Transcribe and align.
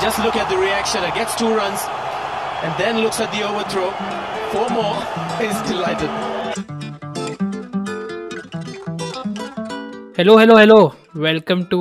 Just 0.00 0.18
look 0.20 0.36
at 0.36 0.48
the 0.48 0.58
reaction. 0.58 1.02
It 1.04 1.14
gets 1.14 1.34
two 1.34 1.54
runs 1.54 1.80
and 2.62 2.72
then 2.78 2.98
looks 2.98 3.20
at 3.20 3.32
the 3.32 3.42
overthrow. 3.42 3.90
Four 4.52 4.68
more. 4.70 4.96
He's 5.40 5.60
delighted. 5.70 6.10
Hello 10.18 10.36
hello 10.38 10.56
hello 10.56 10.76
welcome 11.16 11.62
to 11.70 11.80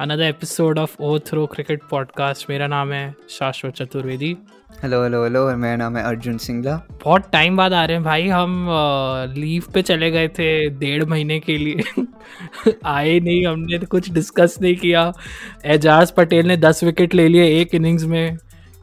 another 0.00 0.22
episode 0.24 0.78
of 0.78 1.00
overthrow 1.26 1.44
cricket 1.54 1.82
podcast 1.90 2.48
मेरा 2.50 2.66
नाम 2.66 2.92
है 2.92 3.04
शाश्वत 3.30 3.74
Chaturvedi 3.80 4.36
Hello 4.73 5.01
hello 5.03 5.23
hello 5.23 5.45
मेरा 5.57 5.75
नाम 5.75 5.97
है 5.97 6.03
अर्जुन 6.03 6.37
सिंगला। 6.37 6.75
बहुत 7.03 7.29
time 7.31 7.57
बाद 7.57 7.73
आ 7.73 7.83
रहे 7.85 7.95
हैं 7.95 8.03
भाई, 8.03 8.27
हम 8.27 8.67
लीव 9.37 9.63
पे 9.73 9.81
चले 9.81 10.09
गए 10.11 10.27
थे 10.27 10.69
डेढ़ 10.69 11.03
महीने 11.05 11.39
के 11.39 11.57
लिए। 11.57 12.03
आए 12.85 13.19
नहीं, 13.19 13.45
हमने 13.45 13.77
तो 13.77 13.87
कुछ 13.87 14.09
डिस्कस 14.11 14.57
नहीं 14.61 14.75
किया। 14.75 15.11
एजाज 15.65 16.11
पटेल 16.11 16.47
ने 16.47 16.57
दस 16.57 16.83
विकेट 16.83 17.13
ले 17.15 17.27
लिए 17.27 17.45
एक 17.59 17.75
इनिंग्स 17.75 18.03
में, 18.03 18.37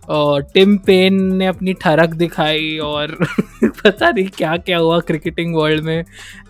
और 0.09 0.43
टिम 0.55 0.77
पेन 0.79 1.23
ने 1.35 1.47
अपनी 1.47 1.73
ठरक 1.73 2.15
दिखाई, 2.15 2.79
और 2.79 3.17
पता 3.65 4.11
नहीं 4.11 4.29
क्या 4.29 4.57
क्या 4.57 4.79
हुआ 4.79 5.01
क्रिकेटिंग 5.03 5.55
वर्ल्ड 5.57 5.85
में। 5.85 6.05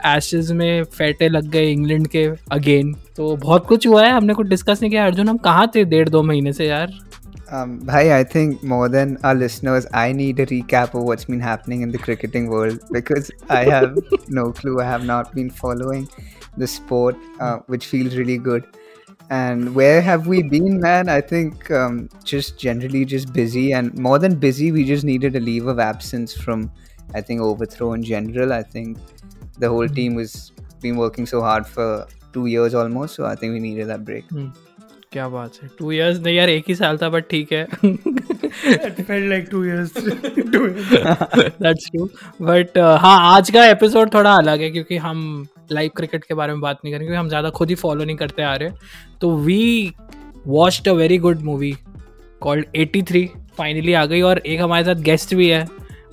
एशेज 0.07 0.53
में 0.53 0.83
फैटे 0.85 1.29
लग 1.29 1.51
गए 1.51 1.71
इंग्लैंड 1.73 2.07
के 2.09 2.29
अगेन 2.53 2.95
तो 3.17 3.35
बहुत 3.37 3.67
कुछ 3.67 3.87
हुआ 3.87 4.07
है, 4.07 4.13
हमने 4.13 4.35
कुछ 4.35 4.47
डिस्कस 4.47 4.79
नहीं 4.83 4.91
किया। 4.91 5.07
अर्जुन, 5.07 5.29
हम 5.29 5.37
कहाँ 5.39 5.71
थे 5.75 5.85
डेढ़ 5.85 6.09
दो 6.09 6.23
महीने 6.23 6.53
से 6.53 6.69
यार? 6.69 6.99
Um, 7.51 7.79
bhai, 7.79 8.19
I 8.19 8.25
think 8.25 8.63
more 8.63 8.89
than 8.89 9.17
our 9.25 9.35
listeners, 9.35 9.87
I 9.95 10.13
need 10.13 10.39
a 10.39 10.47
recap 10.47 10.95
of 10.95 11.05
what's 11.05 11.25
been 11.25 11.41
happening 11.41 11.81
in 11.83 11.91
the 11.91 11.99
cricketing 11.99 12.49
world 12.49 12.81
because 12.93 13.31
I 13.49 13.65
have 13.65 13.97
no 14.29 14.53
clue. 14.53 14.81
I 14.81 14.85
have 14.85 15.05
not 15.05 15.35
been 15.35 15.49
following 15.49 16.09
the 16.57 16.67
sport, 16.67 17.17
uh, 17.41 17.59
which 17.67 17.87
feels 17.87 18.17
really 18.17 18.37
good. 18.37 18.67
And 19.31 19.75
where 19.75 20.01
have 20.01 20.27
we 20.27 20.43
been, 20.43 20.81
man? 20.81 21.09
I 21.09 21.21
think 21.21 21.71
um, 21.71 22.09
just 22.25 22.59
generally 22.59 23.05
just 23.05 23.33
busy, 23.33 23.73
and 23.73 23.97
more 23.99 24.19
than 24.19 24.35
busy, 24.35 24.73
we 24.73 24.85
just 24.85 25.05
needed 25.05 25.37
a 25.37 25.41
leave 25.41 25.67
of 25.67 25.79
absence 25.79 26.35
from, 26.35 26.71
I 27.15 27.21
think, 27.21 27.41
overthrow 27.41 27.93
in 27.93 28.03
general. 28.03 28.53
I 28.53 28.63
think 28.63 28.99
the 29.59 29.69
whole 29.69 29.89
team 29.89 30.15
was 30.15 30.53
been 30.81 30.97
working 30.97 31.27
so 31.27 31.43
hard 31.43 31.67
for 31.67 32.07
two 32.33 32.47
years 32.47 32.75
almost, 32.75 33.15
so 33.15 33.25
I 33.25 33.35
think 33.35 33.53
we 33.53 33.61
needed 33.61 33.89
that 33.89 34.05
break. 34.05 34.27
Mm. 34.29 34.55
क्या 35.13 35.29
बात 35.29 35.53
है? 35.63 35.69
Two 35.79 35.91
years 35.93 36.19
नहीं 36.21 36.35
यार 36.37 36.49
एक 36.49 36.65
ही 36.69 36.75
साल 36.75 36.99
था 36.99 37.09
but 37.09 37.29
ठीक 37.31 37.53
है। 37.53 37.67
दैट्स 41.63 41.87
ट्रू 41.87 42.09
बट 42.43 42.79
हाँ 42.79 43.19
आज 43.35 43.51
का 43.51 43.65
एपिसोड 43.67 44.13
थोड़ा 44.15 44.35
अलग 44.35 44.61
है 44.61 44.71
क्योंकि 44.71 44.97
हम 44.97 45.47
लाइव 45.73 45.91
क्रिकेट 45.97 46.25
के 46.25 46.35
बारे 46.35 46.53
में 46.53 46.61
बात 46.61 46.79
नहीं 46.85 46.93
करेंगे 46.95 47.07
क्योंकि 47.07 47.21
हम 47.21 47.29
ज़्यादा 47.29 47.51
खुद 47.51 47.69
ही 47.69 47.75
फॉलो 47.75 48.05
नहीं 48.05 48.17
करते 48.17 48.43
आ 48.43 48.55
रहे। 48.55 48.71
तो 49.21 49.37
we 49.37 49.93
watched 50.47 50.89
a 50.89 50.93
very 50.93 51.19
good 51.19 51.43
movie 51.43 51.75
called 52.41 52.67
83 52.77 53.27
finally 53.59 53.93
आ 53.93 54.05
गई 54.07 54.21
और 54.21 54.39
एक 54.39 54.61
हमारे 54.61 54.85
साथ 54.85 55.03
गेस्ट 55.03 55.35
भी 55.35 55.49
है। 55.49 55.67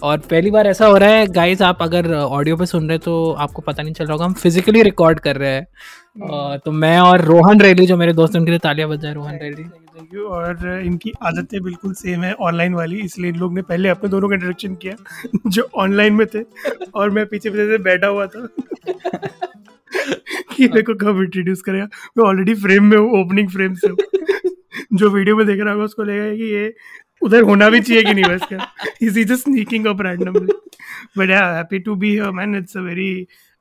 और 0.05 0.17
पहली 0.31 0.51
बार 0.51 0.67
ऐसा 0.67 0.85
हो 0.85 0.97
रहा 0.97 1.09
है 1.09 1.27
गाइस 1.27 1.61
आप 1.61 1.77
अगर 1.81 2.13
ऑडियो 2.13 2.55
पे 2.57 2.65
सुन 2.65 2.89
रहे 2.89 2.97
तो 2.97 3.13
आपको 3.39 3.61
पता 3.61 3.83
नहीं 3.83 3.93
चल 3.93 4.05
रहा 4.05 4.13
होगा 4.13 4.25
हम 4.25 4.33
फिजिकली 4.33 4.81
रिकॉर्ड 4.83 5.19
कर 5.19 5.35
रहे 5.35 5.49
हैं। 5.49 5.67
हम्म। 6.21 6.57
तो 6.65 6.71
मैं 6.71 6.99
और 6.99 7.21
रोहन 7.21 7.61
रेली 7.61 7.85
जो 7.85 7.97
मेरे 7.97 8.13
दोस्त 8.13 8.35
उनके 8.35 8.51
लिए 8.51 8.59
तालियाँ 8.59 8.89
बजाए 8.89 9.13
रोहन 9.13 9.39
रेली 9.41 9.63
थैंक 9.63 10.13
यू 10.13 10.27
और 10.27 10.81
इनकी 10.85 11.11
आदतें 11.21 11.61
बिल्कुल 11.63 11.93
सेम 11.93 12.23
है 12.23 12.33
ऑनलाइन 12.33 12.73
वाली 12.73 12.99
इसलिए 12.99 13.31
इन 13.31 13.37
लोग 13.37 13.53
ने 13.53 13.61
पहले 13.61 13.89
अपने 13.89 14.09
दोनों 14.09 14.29
का 14.29 14.35
इंट्रोडक्शन 14.35 14.75
किया 14.75 14.95
जो 15.47 15.67
ऑनलाइन 15.75 16.13
में 16.13 16.25
थे 16.27 16.43
और 16.95 17.09
मैं 17.09 17.25
पीछे 17.25 17.49
पीछे 17.49 17.67
से 17.67 17.77
बैठा 17.83 18.07
हुआ 18.07 18.25
था। 18.25 18.47
कि 20.55 20.67
मेरे 20.67 20.81
को 20.81 20.93
कब 20.95 21.21
इंट्रोड्यूस 21.21 21.61
करेगा? 21.61 21.87
मैं 22.17 22.25
ऑलरेडी 22.25 22.53
फ्रेम 22.55 22.83
में 22.83 22.97
हूँ 22.97 23.21
ओपनिंग 23.21 23.49
फ्रेम 23.49 23.73
से 23.73 23.87
जो 24.93 25.09
वीडियो 25.09 25.35
में 25.35 25.45
देख 25.47 25.59
रहा 25.61 25.73
होगा 25.73 25.85
उसको 25.85 26.03
लगेगा 26.03 26.35
कि 26.35 26.53
ये 26.53 26.73
उधर 27.25 27.41
होना 27.41 27.69
भी 27.69 27.79
चाहिए 27.79 28.03
कि 28.03 28.13
नहीं 28.13 28.23
बस 28.23 28.47
क्या? 28.47 28.67
Is 29.01 29.17
he 29.19 29.23
just 29.23 29.43
sneaking 29.43 29.85
up 29.87 30.01
but 31.17 31.31
I 31.31 31.55
happy 31.55 31.79
to 31.79 31.95
be 31.95 32.09
here 32.11 32.31
man 32.31 32.55
it's 32.55 32.77
a 32.77 32.81
very 32.81 33.11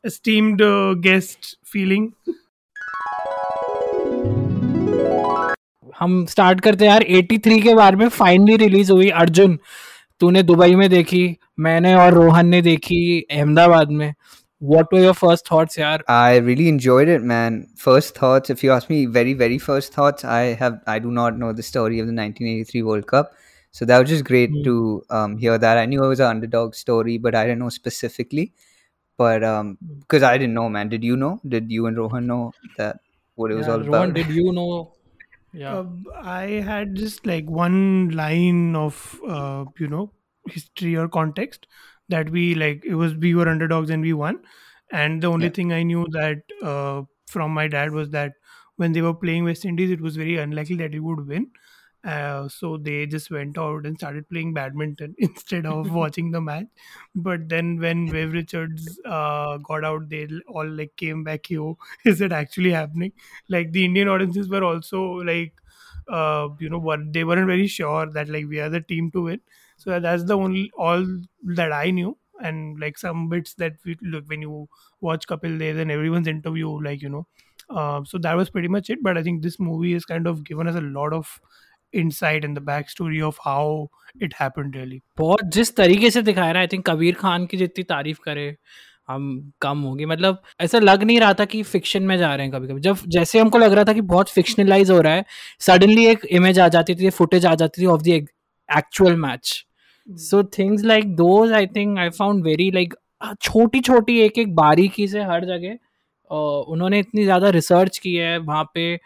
esteemed 0.07 0.63
guest 1.03 1.57
feeling 1.73 2.09
हम 6.01 6.25
स्टार्ट 6.27 6.61
करते 6.61 6.85
हैं 6.85 6.93
यार 6.93 7.05
83 7.11 7.63
के 7.63 7.75
बारे 7.75 7.97
में 7.97 8.09
फाइनली 8.09 8.57
रिलीज़ 8.57 8.91
हुई 8.93 9.09
अर्जुन। 9.23 9.59
तूने 10.21 10.43
दुबई 10.43 10.75
में 10.75 10.89
देखी 10.91 11.37
मैंने 11.61 11.95
और 11.95 12.13
रोहन 12.13 12.49
ने 12.49 12.61
देखी 12.63 13.21
अहमदाबाद 13.31 13.91
में। 13.91 14.13
What 14.63 14.95
were 14.95 15.01
your 15.01 15.13
first 15.13 15.51
thoughts 15.53 15.79
यार? 15.79 16.05
I 16.11 16.41
really 16.41 16.69
enjoyed 16.69 17.09
it 17.09 17.21
man 17.21 17.63
first 17.85 18.23
thoughts 18.23 18.51
if 18.51 18.67
you 18.67 18.73
ask 18.73 18.91
me 18.91 19.05
very 19.07 19.35
very 19.35 19.59
first 19.59 19.99
thoughts 19.99 20.27
I 20.27 20.53
have 20.61 20.79
I 20.89 21.01
do 21.01 21.11
not 21.11 21.39
know 21.39 21.53
the 21.53 21.61
story 21.61 22.01
of 22.01 22.09
the 22.09 22.19
1983 22.21 22.83
world 22.83 23.05
cup 23.09 23.33
so 23.75 23.85
that 23.85 23.99
was 23.99 24.09
just 24.09 24.25
great 24.25 24.53
mm. 24.53 24.63
to 24.63 25.05
um, 25.11 25.37
hear 25.37 25.59
that. 25.59 25.79
I 25.79 25.85
knew 25.85 26.05
it 26.05 26.07
was 26.09 26.21
an 26.21 26.27
underdog 26.27 26.77
story 26.77 27.19
but 27.19 27.35
i 27.35 27.45
didn't 27.45 27.59
know 27.59 27.71
specifically. 27.77 28.53
But 29.17 29.45
um 29.45 29.79
because 30.01 30.23
i 30.23 30.37
didn't 30.39 30.55
know 30.55 30.69
man. 30.69 30.89
Did 30.89 31.05
you 31.05 31.17
know? 31.17 31.41
Did 31.49 31.73
you 31.73 31.87
and 31.87 31.99
rohan 31.99 32.29
know 32.29 32.53
that 32.77 33.01
what 33.35 33.51
it 33.51 33.55
was 33.55 33.67
yeah, 33.67 33.73
all 33.73 33.81
rohan, 33.81 34.11
about 34.11 34.15
did 34.15 34.29
you 34.29 34.53
know? 34.53 34.93
Yeah. 35.57 35.73
Uh, 35.73 35.87
i 36.21 36.45
had 36.69 36.95
just 37.01 37.27
like 37.31 37.49
one 37.49 38.09
line 38.21 38.75
of 38.75 39.21
uh, 39.35 39.65
you 39.79 39.87
know 39.87 40.11
history 40.55 40.97
or 41.03 41.09
context 41.17 41.69
that 42.15 42.31
we 42.39 42.57
like 42.63 42.85
it 42.85 42.97
was 43.03 43.15
we 43.27 43.35
were 43.35 43.49
underdogs 43.49 43.91
and 43.91 44.03
we 44.03 44.13
won. 44.13 44.41
And 44.93 45.23
the 45.23 45.29
only 45.35 45.47
yeah. 45.47 45.59
thing 45.59 45.73
i 45.73 45.83
knew 45.83 46.07
that 46.17 46.57
uh, 46.63 47.03
from 47.37 47.55
my 47.61 47.69
dad 47.77 47.93
was 48.01 48.11
that 48.11 48.35
when 48.77 48.93
they 48.93 49.03
were 49.03 49.15
playing 49.15 49.45
west 49.53 49.65
indies 49.65 49.95
it 49.99 50.01
was 50.09 50.17
very 50.25 50.37
unlikely 50.49 50.77
that 50.83 50.93
he 50.93 51.01
would 51.11 51.27
win 51.35 51.49
uh, 52.05 52.49
so 52.49 52.77
they 52.77 53.07
just 53.07 53.31
went 53.31 53.57
out 53.57 53.87
and 53.87 53.97
started 53.97 54.29
playing 54.29 54.53
badminton 54.53 55.15
instead 55.19 55.67
of 55.67 55.91
watching 56.01 56.31
the 56.31 56.41
match. 56.41 56.67
But 57.15 57.49
then 57.49 57.79
when 57.79 58.11
Viv 58.11 58.33
Richards 58.33 58.99
uh, 59.05 59.57
got 59.59 59.85
out, 59.85 60.09
they 60.09 60.29
all 60.49 60.69
like 60.69 60.97
came 60.97 61.25
back. 61.25 61.49
Yo, 61.55 61.79
is 62.05 62.21
it 62.21 62.33
actually 62.33 62.71
happening? 62.73 63.13
Like 63.49 63.73
the 63.73 63.85
Indian 63.85 64.09
audiences 64.09 64.49
were 64.49 64.65
also 64.65 65.03
like, 65.03 65.55
uh, 66.09 66.49
you 66.59 66.69
know, 66.69 66.79
what 66.79 67.13
they 67.13 67.25
weren't 67.25 67.47
very 67.47 67.67
sure 67.67 68.07
that 68.13 68.29
like 68.29 68.47
we 68.49 68.61
are 68.61 68.69
the 68.69 68.81
team 68.81 69.11
to 69.13 69.23
win. 69.23 69.41
So 69.77 69.99
that's 69.99 70.25
the 70.25 70.37
only 70.37 70.71
all 70.77 71.05
that 71.45 71.73
I 71.73 71.91
knew. 71.91 72.17
And 72.41 72.79
like 72.81 72.99
some 72.99 73.29
bits 73.29 73.55
that 73.55 73.75
we 73.85 73.97
look 74.03 74.29
when 74.29 74.43
you 74.43 74.69
watch 75.01 75.27
Kapil 75.27 75.59
Dev 75.59 75.79
and 75.79 75.91
everyone's 75.91 76.27
interview, 76.27 76.69
like 76.83 77.01
you 77.01 77.09
know, 77.09 77.27
uh, 77.71 78.03
so 78.05 78.19
that 78.19 78.35
was 78.35 78.51
pretty 78.51 78.69
much 78.69 78.91
it. 78.91 79.03
But 79.03 79.17
I 79.17 79.23
think 79.23 79.43
this 79.43 79.61
movie 79.61 79.93
has 79.93 80.05
kind 80.05 80.27
of 80.27 80.45
given 80.45 80.67
us 80.67 80.75
a 80.75 80.81
lot 80.81 81.13
of 81.13 81.41
insight 82.03 82.45
and 82.45 82.59
the 82.59 82.65
backstory 82.67 83.21
of 83.29 83.37
how 83.47 83.89
it 84.23 84.35
happened 84.41 84.77
really. 84.77 85.01
बहुत 85.19 85.41
जिस 85.45 85.77
तरीके 85.77 86.11
से 86.11 86.23
दिखाया 86.23 86.53
ना 86.53 86.59
I 86.59 86.67
think 86.67 86.91
Kabir 86.91 87.15
Khan 87.15 87.47
की 87.47 87.57
जितनी 87.57 87.85
तारीफ़ 87.85 88.19
करे 88.25 88.57
हम 89.09 89.53
कम 89.61 89.79
होगी। 89.79 90.07
मतलब 90.07 90.43
ऐसा 90.61 90.79
लग 90.79 91.03
नहीं 91.03 91.21
रहा 91.21 91.35
था 91.35 91.45
कि 91.45 91.63
फिक्शन 91.63 92.03
में 92.03 92.17
जा 92.19 92.35
रहे 92.35 92.47
हैं 92.47 92.55
कभी 92.55 92.69
कभी 92.69 92.81
जब 92.81 92.97
जैसे 93.09 93.39
हमको 93.39 93.59
लग 93.59 93.73
रहा 93.73 93.85
था 93.85 93.93
कि 93.93 94.01
बहुत 94.01 94.31
फिक्शनलाइज 94.31 94.91
हो 94.91 95.01
रहा 95.01 95.13
है 95.13 95.25
सडनली 95.61 96.07
एक 96.07 96.25
इमेज 96.25 96.59
आ 96.59 96.69
जाती 96.69 96.95
थी 96.95 97.11
फुटेज 97.11 97.47
आ 97.47 97.55
जाती 97.55 97.83
थी 97.83 97.87
of 97.87 98.03
the 98.03 98.09
actual 98.09 99.17
match 99.17 99.67
so 100.11 100.45
things 100.45 100.85
like 100.85 101.17
those 101.17 101.53
I 101.53 101.67
think 101.67 101.99
I 101.99 102.11
found 102.11 102.45
very 102.45 102.71
like 102.71 102.95
छोटी 103.43 103.81
छोटी 103.81 104.21
एक 104.21 104.39
एक 104.39 104.55
बारीकी 104.55 105.09
से 105.09 105.23
हर 105.23 105.45
जगह 105.45 105.79
उन्होंने 106.69 106.99
इतनी 106.99 107.25
ज़्यादा 107.25 107.51
रिसर्च 107.51 107.99
की 107.99 108.15
है 108.15 108.39
वहाँ 108.39 108.65
पे 108.75 109.01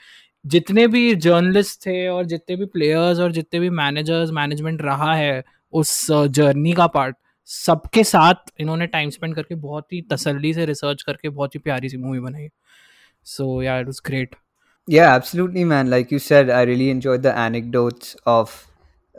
जितने 0.49 0.87
भी 0.87 1.15
जर्नलिस्ट 1.15 1.81
थे 1.87 2.09
और 2.09 2.25
जितने 2.25 2.57
भी 2.57 2.65
प्लेयर्स 2.65 3.19
और 3.19 3.33
जितने 3.33 3.61
भी 3.61 3.71
मैनेजर्स 3.71 4.31
मैनेजमेंट 4.31 4.83
रहा 4.83 5.15
है 5.15 5.45
उस 5.73 6.11
uh, 6.11 6.27
जर्नी 6.27 6.73
का 6.73 6.87
पार्ट 6.87 7.17
सबके 7.45 8.05
साथ 8.05 8.35
इन्होंने 8.61 8.87
टाइम 8.87 9.11
स्पेंड 9.11 9.35
करके 9.35 9.55
बहुत 9.55 9.93
ही 9.93 10.03
तसल्ली 10.03 10.55
से 10.55 10.67
रिसर्च 10.67 11.03
करके 11.03 11.29
बहुत 11.29 11.55
ही 11.55 11.61
प्यारी 11.61 11.89
सी 11.89 11.97
मूवी 11.97 12.21
बनाई। 12.21 12.49
सो 13.25 13.63
यार 13.63 13.81
it 13.81 13.89
great 13.89 14.37
yeah 14.91 15.17
absolutely 15.17 15.65
man 15.65 15.89
like 15.89 16.13
you 16.13 16.19
said 16.19 16.51
I 16.51 16.65
really 16.65 16.87
enjoy 16.87 17.19
the 17.19 17.27
anecdotes 17.27 18.17
of 18.27 18.69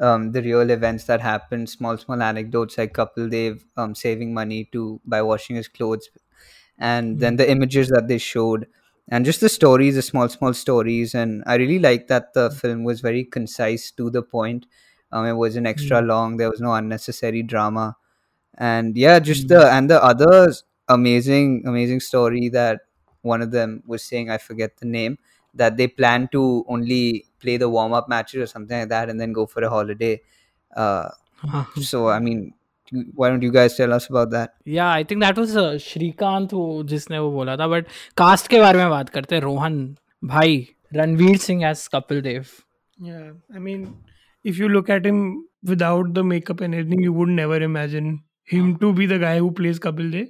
um 0.01 0.31
the 0.31 0.41
real 0.41 0.69
events 0.69 1.03
that 1.03 1.21
happened. 1.21 1.69
Small 1.69 1.97
small 1.97 2.21
anecdotes 2.21 2.77
like 2.77 2.93
couple 2.93 3.29
they've 3.29 3.63
um 3.77 3.95
saving 3.95 4.33
money 4.33 4.69
to 4.71 4.83
by 5.05 5.21
washing 5.21 5.57
his 5.57 5.67
clothes 5.67 6.09
and 6.79 7.07
mm-hmm. 7.07 7.19
then 7.19 7.33
hmm. 7.33 7.37
the 7.37 7.51
images 7.51 7.89
that 7.89 8.07
they 8.07 8.17
showed. 8.17 8.65
And 9.09 9.25
just 9.25 9.41
the 9.41 9.49
stories 9.49 9.95
the 9.95 10.01
small 10.01 10.29
small 10.29 10.53
stories. 10.53 11.15
And 11.15 11.43
i 11.45 11.55
really 11.55 11.79
like 11.79 12.07
that 12.07 12.33
the 12.33 12.51
film 12.51 12.83
was 12.83 13.01
very 13.01 13.25
concise 13.25 13.91
to 13.91 14.09
the 14.09 14.21
point. 14.21 14.65
Um, 15.11 15.25
it 15.25 15.33
wasn't 15.33 15.67
extra 15.67 16.01
mm. 16.01 16.07
long. 16.07 16.37
There 16.37 16.49
was 16.49 16.61
no 16.61 16.73
unnecessary 16.73 17.43
drama. 17.43 17.97
And 18.57 18.95
yeah 18.97 19.19
just 19.19 19.45
mm. 19.45 19.49
the 19.49 19.71
and 19.71 19.89
the 19.89 20.03
other 20.03 20.53
amazing 20.87 21.63
amazing 21.65 21.99
story 21.99 22.49
that 22.49 22.81
one 23.21 23.41
of 23.41 23.51
them 23.51 23.83
was 23.85 24.03
saying 24.03 24.29
i 24.29 24.37
forget 24.37 24.77
the 24.77 24.87
name 24.87 25.17
that 25.53 25.77
they 25.77 25.87
plan 25.87 26.27
to 26.31 26.65
only 26.67 27.25
play 27.39 27.57
the 27.57 27.69
warm-up 27.69 28.07
matches 28.09 28.41
or 28.41 28.47
something 28.47 28.79
like 28.79 28.89
that 28.89 29.09
and 29.09 29.19
then 29.19 29.33
go 29.33 29.45
for 29.45 29.63
a 29.63 29.69
holiday. 29.69 30.21
Uh, 30.75 31.09
so 31.81 32.09
i 32.09 32.19
mean 32.19 32.53
why 33.20 33.28
don't 33.30 33.42
you 33.42 33.52
guys 33.52 33.76
tell 33.76 33.92
us 33.96 34.06
about 34.10 34.30
that 34.32 34.50
yeah 34.76 34.90
i 34.92 35.04
think 35.10 35.22
that 35.24 35.38
was 35.42 35.54
uh, 35.62 35.76
Shrikant 35.84 36.52
वो 36.52 36.82
जिसने 36.92 37.18
वो 37.18 37.30
बोला 37.32 37.56
था 37.56 37.66
but 37.68 37.86
cast 38.18 38.48
के 38.48 38.60
बारे 38.60 38.78
में 38.78 38.90
बात 38.90 39.08
करते 39.16 39.34
हैं 39.34 39.42
रोहन 39.42 39.78
भाई 40.34 40.66
Ranveer 40.96 41.36
Singh 41.46 41.66
as 41.70 41.88
Kapil 41.94 42.20
Dev 42.28 42.44
Yeah, 43.06 43.30
I 43.52 43.60
mean, 43.62 43.80
if 44.44 44.58
you 44.62 44.66
look 44.72 44.90
at 44.96 45.06
him 45.06 45.16
without 45.70 46.10
the 46.18 46.22
makeup 46.32 46.60
and 46.66 46.76
everything, 46.80 47.00
you 47.06 47.14
would 47.14 47.32
never 47.38 47.56
imagine 47.68 48.10
him 48.52 48.68
to 48.82 48.90
be 49.00 49.06
the 49.12 49.18
guy 49.22 49.32
who 49.38 49.48
plays 49.60 49.80
Kapil 49.86 50.12
Dev. 50.12 50.28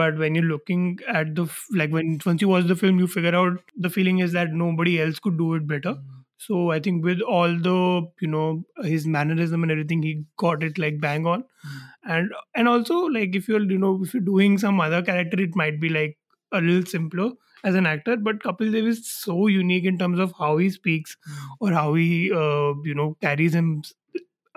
But 0.00 0.18
when 0.24 0.34
you're 0.38 0.48
looking 0.48 0.82
at 1.12 1.30
the 1.38 1.44
f- 1.44 1.62
like 1.80 1.94
when 1.98 2.10
once 2.26 2.44
you 2.46 2.50
watch 2.50 2.66
the 2.72 2.76
film, 2.82 2.98
you 3.04 3.08
figure 3.14 3.34
out 3.40 3.72
the 3.86 3.92
feeling 3.96 4.18
is 4.26 4.36
that 4.38 4.52
nobody 4.64 4.94
else 5.06 5.22
could 5.28 5.38
do 5.38 5.48
it 5.60 5.66
better. 5.72 5.94
So 6.43 6.71
I 6.71 6.79
think 6.79 7.03
with 7.05 7.21
all 7.21 7.55
the 7.65 8.07
you 8.19 8.27
know 8.27 8.63
his 8.83 9.05
mannerism 9.05 9.61
and 9.61 9.71
everything, 9.71 10.01
he 10.01 10.23
got 10.37 10.63
it 10.63 10.79
like 10.79 10.99
bang 10.99 11.27
on. 11.27 11.43
Hmm. 11.63 11.77
And 12.13 12.31
and 12.55 12.67
also 12.67 13.01
like 13.17 13.35
if 13.35 13.47
you're 13.47 13.61
you 13.61 13.77
know 13.77 13.99
if 14.03 14.15
you're 14.15 14.29
doing 14.29 14.57
some 14.57 14.81
other 14.81 15.03
character, 15.03 15.39
it 15.39 15.55
might 15.55 15.79
be 15.79 15.89
like 15.89 16.17
a 16.51 16.59
little 16.59 16.85
simpler 16.85 17.29
as 17.63 17.75
an 17.75 17.85
actor. 17.85 18.17
But 18.17 18.39
Kapil 18.39 18.73
Dev 18.73 18.87
is 18.87 19.07
so 19.07 19.45
unique 19.45 19.85
in 19.85 19.99
terms 19.99 20.19
of 20.19 20.33
how 20.39 20.57
he 20.57 20.71
speaks 20.71 21.15
hmm. 21.23 21.53
or 21.59 21.73
how 21.73 21.93
he 21.93 22.31
uh, 22.31 22.73
you 22.83 22.95
know 22.95 23.17
carries 23.21 23.53
him 23.53 23.83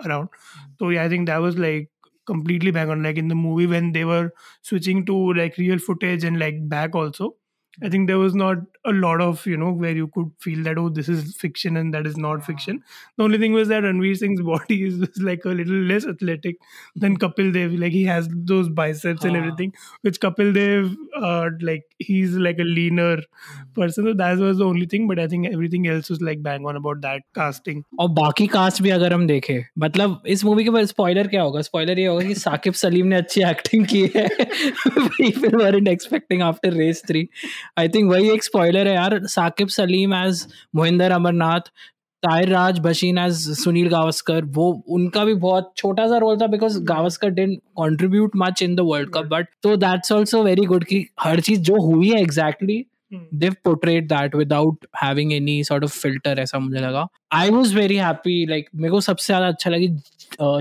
around. 0.03 0.29
Hmm. 0.29 0.71
So 0.79 0.89
yeah, 0.89 1.03
I 1.03 1.09
think 1.09 1.27
that 1.27 1.37
was 1.37 1.59
like 1.59 1.91
completely 2.25 2.71
bang 2.71 2.89
on. 2.89 3.03
Like 3.03 3.17
in 3.17 3.27
the 3.27 3.35
movie 3.35 3.67
when 3.67 3.91
they 3.91 4.05
were 4.05 4.31
switching 4.63 5.05
to 5.05 5.33
like 5.33 5.57
real 5.59 5.77
footage 5.77 6.23
and 6.23 6.39
like 6.39 6.67
back 6.67 6.95
also. 6.95 7.35
I 7.82 7.88
think 7.88 8.08
there 8.08 8.18
was 8.18 8.34
not 8.34 8.58
a 8.84 8.92
lot 8.92 9.20
of 9.20 9.44
you 9.46 9.56
know 9.56 9.70
where 9.70 9.92
you 9.92 10.08
could 10.08 10.30
feel 10.40 10.62
that 10.64 10.78
oh 10.78 10.88
this 10.88 11.08
is 11.08 11.36
fiction 11.36 11.76
and 11.76 11.94
that 11.94 12.06
is 12.06 12.16
not 12.16 12.44
fiction. 12.44 12.82
The 13.16 13.24
only 13.24 13.38
thing 13.38 13.52
was 13.52 13.68
that 13.68 13.84
Ranveer 13.84 14.16
Singh's 14.16 14.42
body 14.42 14.84
is, 14.86 15.00
is 15.00 15.22
like 15.22 15.44
a 15.44 15.50
little 15.50 15.76
less 15.76 16.06
athletic 16.06 16.56
than 16.96 17.16
Kapil 17.16 17.52
Dev. 17.52 17.72
Like 17.72 17.92
he 17.92 18.04
has 18.04 18.28
those 18.32 18.68
biceps 18.68 19.24
and 19.24 19.36
हाँ. 19.36 19.42
everything, 19.42 19.72
which 20.02 20.20
Kapil 20.20 20.52
Dev 20.54 20.94
uh, 21.16 21.50
like 21.60 21.84
he's 21.98 22.34
like 22.34 22.58
a 22.58 22.64
leaner 22.64 23.18
person. 23.74 24.04
So 24.04 24.14
that 24.14 24.38
was 24.38 24.58
the 24.58 24.66
only 24.66 24.86
thing. 24.86 25.06
But 25.06 25.18
I 25.18 25.26
think 25.28 25.46
everything 25.52 25.86
else 25.86 26.10
was 26.10 26.20
like 26.20 26.42
bang 26.42 26.66
on 26.66 26.76
about 26.76 27.02
that 27.02 27.22
casting. 27.34 27.84
और 28.00 28.08
बाकी 28.18 28.46
cast 28.46 28.82
भी 28.82 28.90
अगर 28.90 29.12
हम 29.12 29.26
देखें 29.26 29.64
मतलब 29.78 30.22
इस 30.34 30.44
movie 30.44 30.64
के 30.64 30.84
spoiler 30.86 31.28
क्या 31.28 31.42
होगा 31.42 31.60
स्पॉइलर 31.62 31.98
ये 31.98 32.06
होगा 32.06 32.26
कि 32.26 32.34
साकिब 32.34 32.74
सलीम 32.82 33.06
ने 33.06 33.16
अच्छी 33.16 33.42
एक्टिंग 33.50 33.86
की 33.86 34.02
है 34.16 34.28
people 34.98 35.58
weren't 35.62 35.92
expecting 35.94 36.46
after 36.50 36.72
race 36.78 37.02
three 37.06 37.28
I 37.79 37.89
think 37.89 38.11
वही 38.11 38.29
एक 38.29 38.43
स्पॉइलर 38.43 38.87
है 38.87 38.93
यार 38.95 39.19
साकिब 39.27 39.67
सलीम 39.67 40.13
एज 40.15 40.45
मोहिंदर 40.75 41.11
अमरनाथ 41.11 41.71
ताहिर 42.23 42.49
राज 42.49 42.79
बशीन 42.79 43.17
एज 43.17 43.45
सुनील 43.59 43.87
गावस्कर 43.89 44.45
वो 44.55 44.71
उनका 44.89 45.25
भी 45.25 45.33
बहुत 45.43 45.71
छोटा 45.77 46.07
सा 46.07 46.17
रोल 46.17 46.37
था 46.41 46.47
because 46.47 46.79
Gavaskar 46.83 47.29
didn't 47.29 47.57
contribute 47.79 48.31
much 48.35 48.63
in 48.63 48.75
the 48.75 48.79
world 48.79 49.09
cup 49.13 49.25
but 49.31 49.47
तो 49.63 49.75
दैट्स 49.77 50.11
ऑल्सो 50.11 50.43
वेरी 50.43 50.65
गुड 50.65 50.83
कि 50.83 51.05
हर 51.21 51.39
चीज़ 51.39 51.61
जो 51.61 51.81
हुई 51.81 52.09
है 52.09 52.21
exactly 52.21 52.83
they've 53.31 53.55
portrayed 53.63 54.09
that 54.09 54.33
without 54.33 54.85
having 54.93 55.33
any 55.33 55.63
sort 55.63 55.83
of 55.83 55.91
filter 55.93 56.37
ऐसा 56.39 56.59
मुझे 56.59 56.79
लगा। 56.79 57.07
I 57.33 57.49
was 57.49 57.75
very 57.75 57.95
happy 57.97 58.45
like 58.45 58.69
मेरे 58.75 58.91
को 58.91 59.01
सबसे 59.01 59.25
ज़्यादा 59.25 59.47
अच्छा 59.47 59.69
लगी 59.69 59.87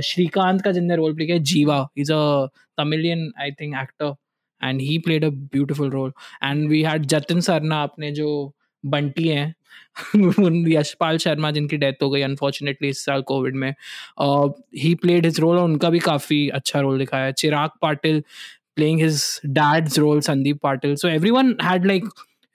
श्रीकांत 0.09 0.63
का 0.63 0.73
जिनने 0.73 0.97
रोल 0.97 1.15
प्ले 1.15 1.27
किया 1.27 1.39
Jiiva 1.53 1.87
is 1.97 2.13
a 2.13 2.47
Tamilian 2.79 3.31
I 3.41 3.51
think 3.51 3.75
actor 3.83 4.15
and 4.63 4.81
he 4.81 4.99
played 4.99 5.25
a 5.25 5.29
beautiful 5.29 5.91
role 5.91 6.13
and 6.45 6.69
we 6.69 6.83
had 6.83 7.07
Jatin 7.07 7.41
Sarna 7.41 7.83
अपने 7.83 8.11
जो 8.11 8.53
बंटी 8.87 9.29
हैं 9.29 9.55
यशपाल 10.69 11.19
शर्मा 11.19 11.51
जिनकी 11.51 11.77
डेथ 11.77 12.03
हो 12.03 12.11
गई 12.11 12.23
अनफॉर्चुनेटली 12.23 12.89
इस 12.89 13.05
साल 13.05 13.23
कोविड 13.23 13.57
में 13.57 13.75
ही 14.79 14.95
प्लेड 14.95 15.25
हिज 15.25 15.41
रोल 15.41 15.59
और 15.59 15.65
उनका 15.65 15.91
भी 15.91 15.99
काफ़ी 15.99 16.49
अच्छा 16.49 16.81
रोल 16.81 16.99
दिखाया 16.99 17.25
है। 17.25 17.33
Chirag 17.33 17.71
Patil 17.83 18.23
playing 18.81 19.03
his 19.05 19.41
dad's 19.59 19.99
role, 19.99 20.21
Sandeep 20.21 20.61
Patil. 20.63 20.97
So 20.97 21.09
every 21.09 21.31
one 21.31 21.57
had 21.63 21.87
like 21.87 22.05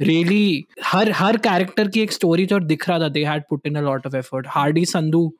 really 0.01 0.65
हर 0.85 1.11
हर 1.11 1.37
कैरेक्टर 1.37 1.87
की 1.87 2.01
एक 2.01 2.11
स्टोरी 2.11 2.45
जो 2.45 2.59
दिख 2.59 2.89
रहा 2.89 2.99
था। 2.99 3.09
They 3.09 3.23
had 3.23 3.43
put 3.49 3.67
in 3.67 3.75
a 3.75 3.81
lot 3.81 4.07
of 4.07 4.15
effort 4.15 4.45
Hardy 4.49 4.85
Sandhu 4.85 5.33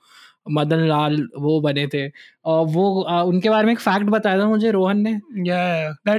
Madan 0.51 0.79
Lal 0.79 1.29
वो 1.37 1.61
बने 1.61 1.87
थे 1.87 2.11
और 2.45 2.67
वो 2.67 3.01
आ, 3.01 3.21
उनके 3.21 3.49
बारे 3.49 3.65
में 3.65 3.73
एक 3.73 3.79
फैक्ट 3.79 4.05
बताया 4.05 4.39
था 4.39 4.47
मुझे 4.47 4.71
रोहन 4.71 4.97
ने 5.07 5.19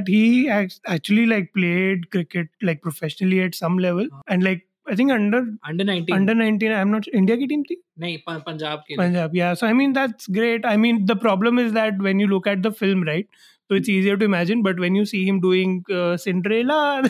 he 0.09 0.49
act- 0.59 0.81
actually 0.95 1.27
like 1.33 1.53
played 1.59 2.09
cricket 2.17 2.49
like 2.65 2.83
professionally 2.89 3.41
at 3.47 3.55
some 3.65 3.79
level, 3.79 4.09
and 4.33 4.43
like 4.43 4.67
I 4.91 4.95
think 4.95 5.13
under 5.13 5.41
under 5.69 5.85
19 5.85 6.15
under 6.15 6.35
19. 6.35 6.73
I'm 6.73 6.93
not 6.95 7.09
India 7.15 7.37
की 7.37 7.47
team 7.47 7.63
थी 7.65 7.83
नहीं 7.99 8.19
पंजाब 8.29 8.83
की 8.89 8.97
पंजाब 8.97 9.37
या 9.37 9.53
Yeah, 9.53 9.61
so 9.61 9.71
I 9.71 9.77
mean 9.81 9.93
that's 9.93 10.31
great. 10.39 10.67
I 10.67 10.77
mean 10.77 11.07
the 11.07 11.17
problem 11.27 11.59
is 11.65 11.73
that 11.73 12.03
when 12.09 12.23
you 12.25 12.29
look 12.35 12.47
at 12.55 12.63
the 12.69 12.73
film, 12.83 13.03
right? 13.03 13.27
So 13.71 13.77
it's 13.77 13.89
easier 13.89 14.17
to 14.17 14.25
imagine, 14.25 14.63
but 14.65 14.81
when 14.81 14.97
you 14.97 15.07
see 15.07 15.25
him 15.25 15.41
doing 15.41 15.85
uh, 15.93 16.17
Cinderella, 16.17 17.03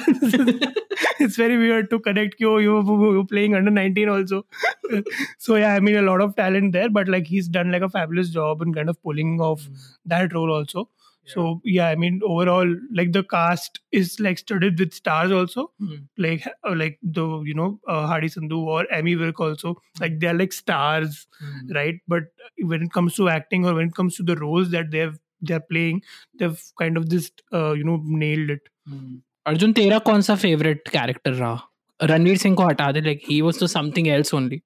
it's 1.19 1.37
very 1.37 1.57
weird 1.57 1.89
to 1.89 1.99
connect. 1.99 2.35
You 2.39 2.59
you 2.59 2.75
you're 3.13 3.25
playing 3.25 3.55
under 3.55 3.71
19 3.71 4.11
also. 4.11 4.45
so 5.39 5.57
yeah, 5.57 5.75
I 5.75 5.81
mean 5.81 5.97
a 5.97 6.03
lot 6.03 6.21
of 6.21 6.37
talent 6.37 6.73
there, 6.73 6.91
but 6.91 7.09
like 7.09 7.27
he's 7.27 7.49
done 7.49 7.73
like 7.73 7.81
a 7.83 7.89
fabulous 7.89 8.29
job 8.29 8.61
in 8.61 8.75
kind 8.75 8.91
of 8.91 9.03
pulling 9.03 9.41
off 9.41 9.69
that 10.05 10.35
role 10.35 10.53
also. 10.53 10.91
So 11.25 11.61
yeah, 11.65 11.89
I 11.89 11.95
mean 11.95 12.21
overall, 12.25 12.77
like 12.93 13.13
the 13.13 13.23
cast 13.23 13.81
is 13.93 14.19
like 14.21 14.39
studded 14.39 14.79
with 14.79 14.93
stars 14.93 15.31
also. 15.31 15.71
Hmm. 15.79 15.97
Like 16.19 16.47
uh, 16.65 16.75
like 16.75 16.99
the 17.03 17.27
you 17.45 17.55
know 17.55 17.79
uh, 17.87 18.07
Hardy 18.07 18.29
Sandhu 18.29 18.59
or 18.67 18.87
Amy 18.93 19.17
Wilk 19.17 19.41
also. 19.41 19.77
Like 20.01 20.21
they're 20.21 20.35
like 20.35 20.53
stars 20.53 21.27
Hmm. 21.41 21.73
right 21.75 22.01
but 22.07 22.25
when 22.59 22.83
it 22.83 22.93
comes 22.93 23.15
to 23.17 23.29
acting 23.31 23.65
or 23.65 23.75
when 23.75 23.87
it 23.89 23.95
comes 23.95 24.17
to 24.17 24.23
the 24.23 24.37
roles 24.37 24.71
that 24.73 24.91
they've 24.91 25.19
they're 25.49 25.67
playing 25.73 25.99
they've 26.41 26.61
kind 26.83 26.97
of 27.03 27.09
just 27.17 27.43
uh, 27.59 27.73
you 27.81 27.85
know 27.91 27.99
nailed 28.23 28.55
it 28.59 28.69
हम्म। 28.89 29.21
अर्जुन 29.47 29.73
तेरा 29.73 29.99
कौन 30.07 30.21
सा 30.23 30.35
favourite 30.47 30.89
character 30.93 31.33
रहा 31.33 31.59
रणवीर 32.01 32.37
सिंह 32.39 32.55
को 32.57 32.65
हटा 32.67 32.91
दे 32.93 33.01
like 33.01 33.23
he 33.31 33.41
was 33.43 33.59
तो 33.61 33.67
something 33.67 34.07
else 34.09 34.33
only 34.35 34.61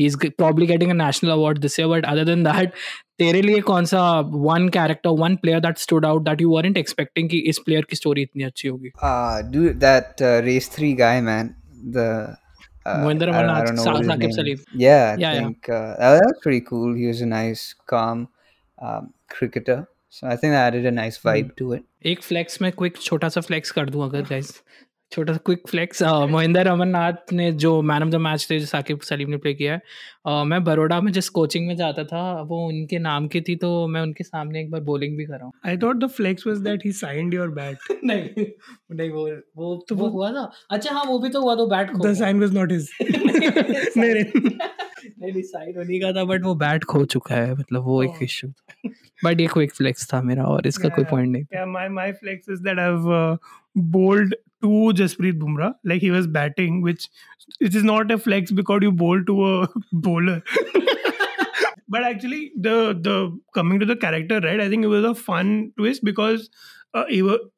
he 0.00 0.06
is 0.06 0.16
probably 0.38 0.66
getting 0.66 0.90
a 0.90 0.94
national 0.94 1.30
award 1.30 1.58
this 1.58 1.78
year 1.80 1.88
but 1.88 2.04
other 2.12 2.24
than 2.24 2.42
that 2.44 2.72
तेरे 3.18 3.40
लिए 3.42 3.60
कौन 3.70 3.84
सा 3.92 4.02
one 4.46 4.68
character 4.76 5.10
one 5.20 5.36
player 5.44 5.60
that 5.60 5.78
stood 5.84 6.06
out 6.06 6.22
that 6.28 6.40
you 6.40 6.50
weren't 6.56 6.76
expecting 6.78 7.28
कि 7.30 7.38
इस 7.52 7.58
प्लेयर 7.66 7.84
की 7.90 7.96
story 7.96 8.22
इतनी 8.28 8.44
अच्छी 8.50 8.68
होगी 8.68 8.90
Uh, 9.10 9.42
dude, 9.54 9.80
that 9.86 10.22
uh, 10.30 10.34
race 10.48 10.68
three 10.76 10.92
guy, 11.02 11.14
man. 11.30 11.54
The 11.96 12.06
uh, 12.86 12.96
Mohinder 13.02 13.28
I, 13.32 13.42
don't- 13.42 13.50
I 13.50 13.64
Amarnath, 13.64 14.06
Saqib 14.12 14.32
Salim. 14.38 14.62
Yeah, 14.84 15.14
I 15.16 15.20
Yeah, 15.24 15.34
think 15.40 15.68
yeah. 15.72 15.80
Uh, 15.80 16.14
that 16.16 16.26
was 16.28 16.38
pretty 16.46 16.60
cool. 16.70 16.94
He 16.94 17.06
was 17.12 17.20
a 17.20 17.30
nice, 17.32 17.64
calm 17.94 18.24
um, 18.78 19.12
cricketer. 19.36 19.78
So 20.16 20.26
I 20.26 20.36
think 20.36 20.52
that 20.52 20.66
added 20.66 20.86
a 20.86 20.96
nice 20.98 21.18
vibe 21.28 21.54
to 21.56 21.72
it. 21.78 21.84
एक 22.06 22.22
flex 22.22 22.60
में 22.62 22.70
quick 22.72 22.96
छोटा 23.02 23.28
सा 23.28 23.40
flex 23.40 23.70
कर 23.78 23.90
दूँ 23.90 24.04
अगर 24.04 24.22
guys 24.30 24.52
छोटा 25.12 25.32
सा 25.32 25.38
quick 25.46 25.62
flex 25.68 26.02
Mohinder 26.30 26.66
Amarnath 26.66 27.32
ने 27.32 27.50
जो 27.64 27.70
मैन 27.90 28.02
ऑफ़ 28.02 28.08
द 28.10 28.14
मैच 28.26 28.46
थे 28.50 28.58
जो 28.60 28.66
साकिब 28.66 29.00
सलीम 29.08 29.30
ने 29.30 29.36
प्ले 29.44 29.52
किया 29.54 29.72
है 29.72 29.80
अ, 30.26 30.44
मैं 30.44 30.62
बड़ोड़ा 30.64 31.00
में 31.00 31.10
जिस 31.12 31.28
कोचिंग 31.38 31.66
में 31.66 31.74
जाता 31.76 32.04
था 32.04 32.22
वो 32.48 32.58
उनके 32.68 32.98
नाम 32.98 33.28
की 33.34 33.40
थी 33.48 33.56
तो 33.64 33.70
मैं 33.86 34.00
उनके 34.02 34.24
सामने 34.24 34.60
एक 34.60 34.70
बार 34.70 34.80
बॉलिंग 34.90 35.16
भी 35.18 35.24
कर 35.24 35.34
रहा 35.34 35.44
हूँ 35.44 35.52
i 35.72 35.76
thought 35.84 36.00
the 36.04 36.10
flex 36.16 36.46
was 36.50 36.62
that 36.68 36.86
he 36.88 36.92
signed 37.02 37.36
your 37.38 37.48
bat 37.60 37.86
नहीं 38.04 38.46
नहीं 38.92 39.10
वो 39.10 39.26
वो 39.56 39.76
तो 39.88 39.94
वो 39.94 40.04
वो- 40.04 40.12
हुआ 40.14 40.30
था 40.32 40.50
अच्छा 40.70 40.94
हाँ 40.94 41.04
वो 41.04 41.18
भी 41.18 41.28
तो 41.28 41.42
हुआ 41.42 41.54
तो 41.56 41.66
बैट 41.66 41.90
खो 41.92 41.98
the 41.98 42.14
गया। 42.14 42.24
sign 42.24 42.42
was 42.46 42.56
not 42.58 42.74
his 42.76 42.88
नहीं, 43.00 44.14
नहीं, 44.14 44.24
नहीं। 44.24 44.58
नहीं 45.18 45.32
नहीं 45.32 45.42
साइड 45.42 45.76
होने 45.78 45.98
का 46.00 46.12
था 46.12 46.24
बट 46.32 46.42
वो 46.44 46.54
बैट 46.64 46.84
खो 46.94 47.04
चुका 47.16 47.34
है 47.34 47.54
मतलब 47.54 47.84
वो 47.84 48.02
एक 48.02 48.16
Oh. 48.16 48.22
इशू 48.22 48.48
था 48.48 48.65
बट 49.24 49.40
ये 49.40 49.46
क्विक 49.52 49.72
फ्लेक्स 49.74 50.08
था 50.12 50.20
मेरा 50.22 50.44
और 50.44 50.66
इसका 50.66 50.88
कोई 50.96 51.04
पॉइंट 51.10 51.30
नहीं 51.32 51.44
या 51.54 51.66
my 51.66 51.88
my 51.98 52.12
flex 52.20 52.50
is 52.50 52.62
that 52.62 52.78
I 52.78 52.84
have 52.84 53.38
bowled 53.96 54.34
to 54.62 54.92
Jasprit 55.00 55.34
Bumrah 55.36 55.72
like 55.88 56.02
he 56.02 56.10
was 56.10 56.26
batting 56.36 56.82
which 56.84 57.08
it 57.62 57.74
is 57.74 57.84
not 57.84 58.12
a 58.12 58.16
flex 58.28 58.52
because 58.52 58.84
you 58.84 58.90
bowled 59.04 59.26
to 59.26 59.40
a 59.42 59.66
bowler 60.08 60.42
but 61.90 62.06
actually 62.06 62.50
the 62.58 62.68
the 63.06 63.40
coming 63.54 63.80
to 63.80 63.86
the 63.86 63.98
character 64.00 64.42
right 64.42 64.60
I 64.60 64.70
think 64.70 64.84
it 64.84 64.90
was 64.90 65.04
a 65.04 65.12
fun 65.26 65.60
twist 65.76 66.04
because 66.04 66.48
Uh, 66.94 67.04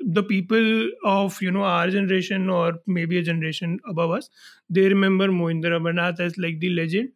the 0.01 0.23
people 0.25 0.91
of 1.05 1.41
you 1.41 1.51
know 1.53 1.63
our 1.63 1.91
generation 1.91 2.51
or 2.51 2.73
maybe 2.87 3.19
a 3.19 3.23
generation 3.23 3.79
above 3.89 4.11
us 4.11 4.31
they 4.69 4.89
remember 4.89 5.29
Mohinder 5.29 5.71
Amarnath 5.77 6.19
as 6.19 6.37
like 6.37 6.59
the 6.59 6.71
legend. 6.71 7.11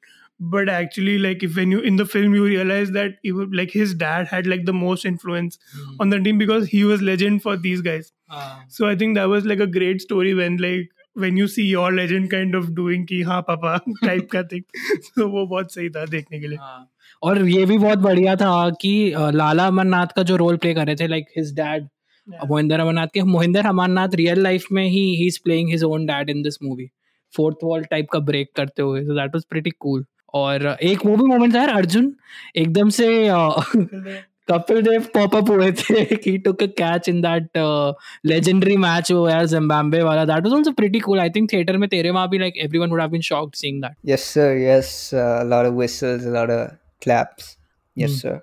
but 0.53 0.69
actually 0.71 1.13
like 1.21 1.43
if 1.45 1.55
when 1.59 1.71
you 1.73 1.79
in 1.89 1.95
the 1.99 2.05
film 2.09 2.33
you 2.37 2.43
realize 2.47 2.89
that 2.95 3.13
he 3.27 3.31
was, 3.37 3.47
like 3.59 3.71
his 3.75 3.93
dad 4.01 4.27
had 4.31 4.49
like 4.51 4.65
the 4.65 4.73
most 4.79 5.05
influence 5.11 5.57
on 5.99 6.11
the 6.15 6.19
team 6.27 6.37
because 6.41 6.67
he 6.73 6.81
was 6.89 7.01
legend 7.07 7.41
for 7.45 7.55
these 7.63 7.81
guys 7.87 8.11
हाँ 8.33 8.49
so 8.75 8.89
i 8.89 8.95
think 8.99 9.17
that 9.19 9.31
was 9.31 9.47
like 9.51 9.63
a 9.65 9.67
great 9.77 10.03
story 10.05 10.33
when 10.41 10.57
like 10.65 10.93
when 11.23 11.39
you 11.41 11.47
see 11.55 11.65
your 11.69 11.87
legend 11.99 12.29
kind 12.33 12.57
of 12.59 12.67
doing 12.81 13.05
ki 13.13 13.21
ha 13.29 13.37
papa 13.47 13.71
type 14.03 14.27
ka 14.35 14.43
thing 14.51 14.65
so 15.07 15.27
वो 15.37 15.45
बहुत 15.55 15.73
सही 15.77 15.89
था 15.95 16.05
देखने 16.15 16.39
के 16.39 16.47
लिए 16.47 16.57
हाँ, 16.57 16.87
और 17.23 17.41
ये 17.49 17.65
भी 17.71 17.77
बहुत 17.85 17.99
बढ़िया 18.07 18.35
था 18.43 18.51
कि 18.81 18.91
अ, 19.11 19.29
लाला 19.41 19.65
अमरनाथ 19.67 20.13
का 20.15 20.23
जो 20.31 20.35
रोल 20.43 20.57
प्ले 20.65 20.73
कर 20.73 20.85
रहे 20.87 20.95
थे 20.99 21.07
like 21.07 21.33
his 21.37 21.53
dad 21.61 21.87
Mohinder 22.27 22.79
Amarnath 22.79 23.07
के 23.13 23.21
मोहिंदर 23.31 23.65
अमरनाथ 23.67 24.15
रियल 24.21 24.41
लाइफ 24.43 24.65
में 24.77 24.83
he 24.85 25.03
he 25.15 25.27
is 25.27 25.37
playing 25.43 25.69
his 25.71 25.83
own 25.83 26.05
dad 26.05 26.29
in 26.29 26.41
this 26.43 26.61
movie 26.63 26.89
fourth 27.33 27.63
wall 27.63 27.83
type 27.95 28.07
का 28.13 28.19
ब्रेक 28.29 28.51
करते 28.55 28.81
हुए 28.81 29.03
so 29.05 29.15
that 29.19 29.35
was 29.35 29.43
pretty 29.49 29.71
cool 29.85 30.05
और 30.34 30.66
एक 30.82 31.04
वो 31.06 31.16
भी 31.16 31.24
मोमेंट 31.32 31.54
था 31.54 31.58
यार 31.58 31.68
अर्जुन 31.76 32.12
एकदम 32.56 32.88
से 32.98 33.06
अ, 33.28 33.48
कपिल 34.50 34.80
देव 34.82 35.06
पॉप 35.14 35.34
अप 35.36 35.50
हुए 35.50 35.70
थे 35.80 36.04
he 36.24 36.32
took 36.46 36.62
a 36.66 36.68
catch 36.80 37.08
in 37.12 37.20
that 37.26 37.58
uh, 37.64 37.92
legendary 38.30 38.76
match 38.84 39.10
वो 39.12 39.28
यार 39.28 39.46
जिम्बाब्वे 39.52 40.02
वाला 40.02 40.24
that 40.32 40.48
was 40.48 40.56
also 40.58 40.72
pretty 40.80 41.02
cool 41.08 41.20
I 41.24 41.28
think 41.36 41.50
theater 41.54 41.76
में 41.84 41.88
तेरे 41.88 42.10
वहाँ 42.18 42.28
भी 42.28 42.38
like 42.44 42.58
everyone 42.66 42.94
would 42.94 43.02
have 43.04 43.12
been 43.16 43.26
shocked 43.30 43.60
seeing 43.62 43.80
that 43.84 43.96
Yes, 44.12 44.24
sir. 44.36 44.48
Yes, 44.62 45.12
uh, 45.12 45.28
a 45.42 45.44
lot 45.54 45.66
of 45.66 45.74
whistles, 45.82 46.26
a 46.26 46.34
lot 46.38 46.50
of 46.50 46.72
claps. 47.06 47.56
Yes, 47.96 48.18
sir. 48.22 48.40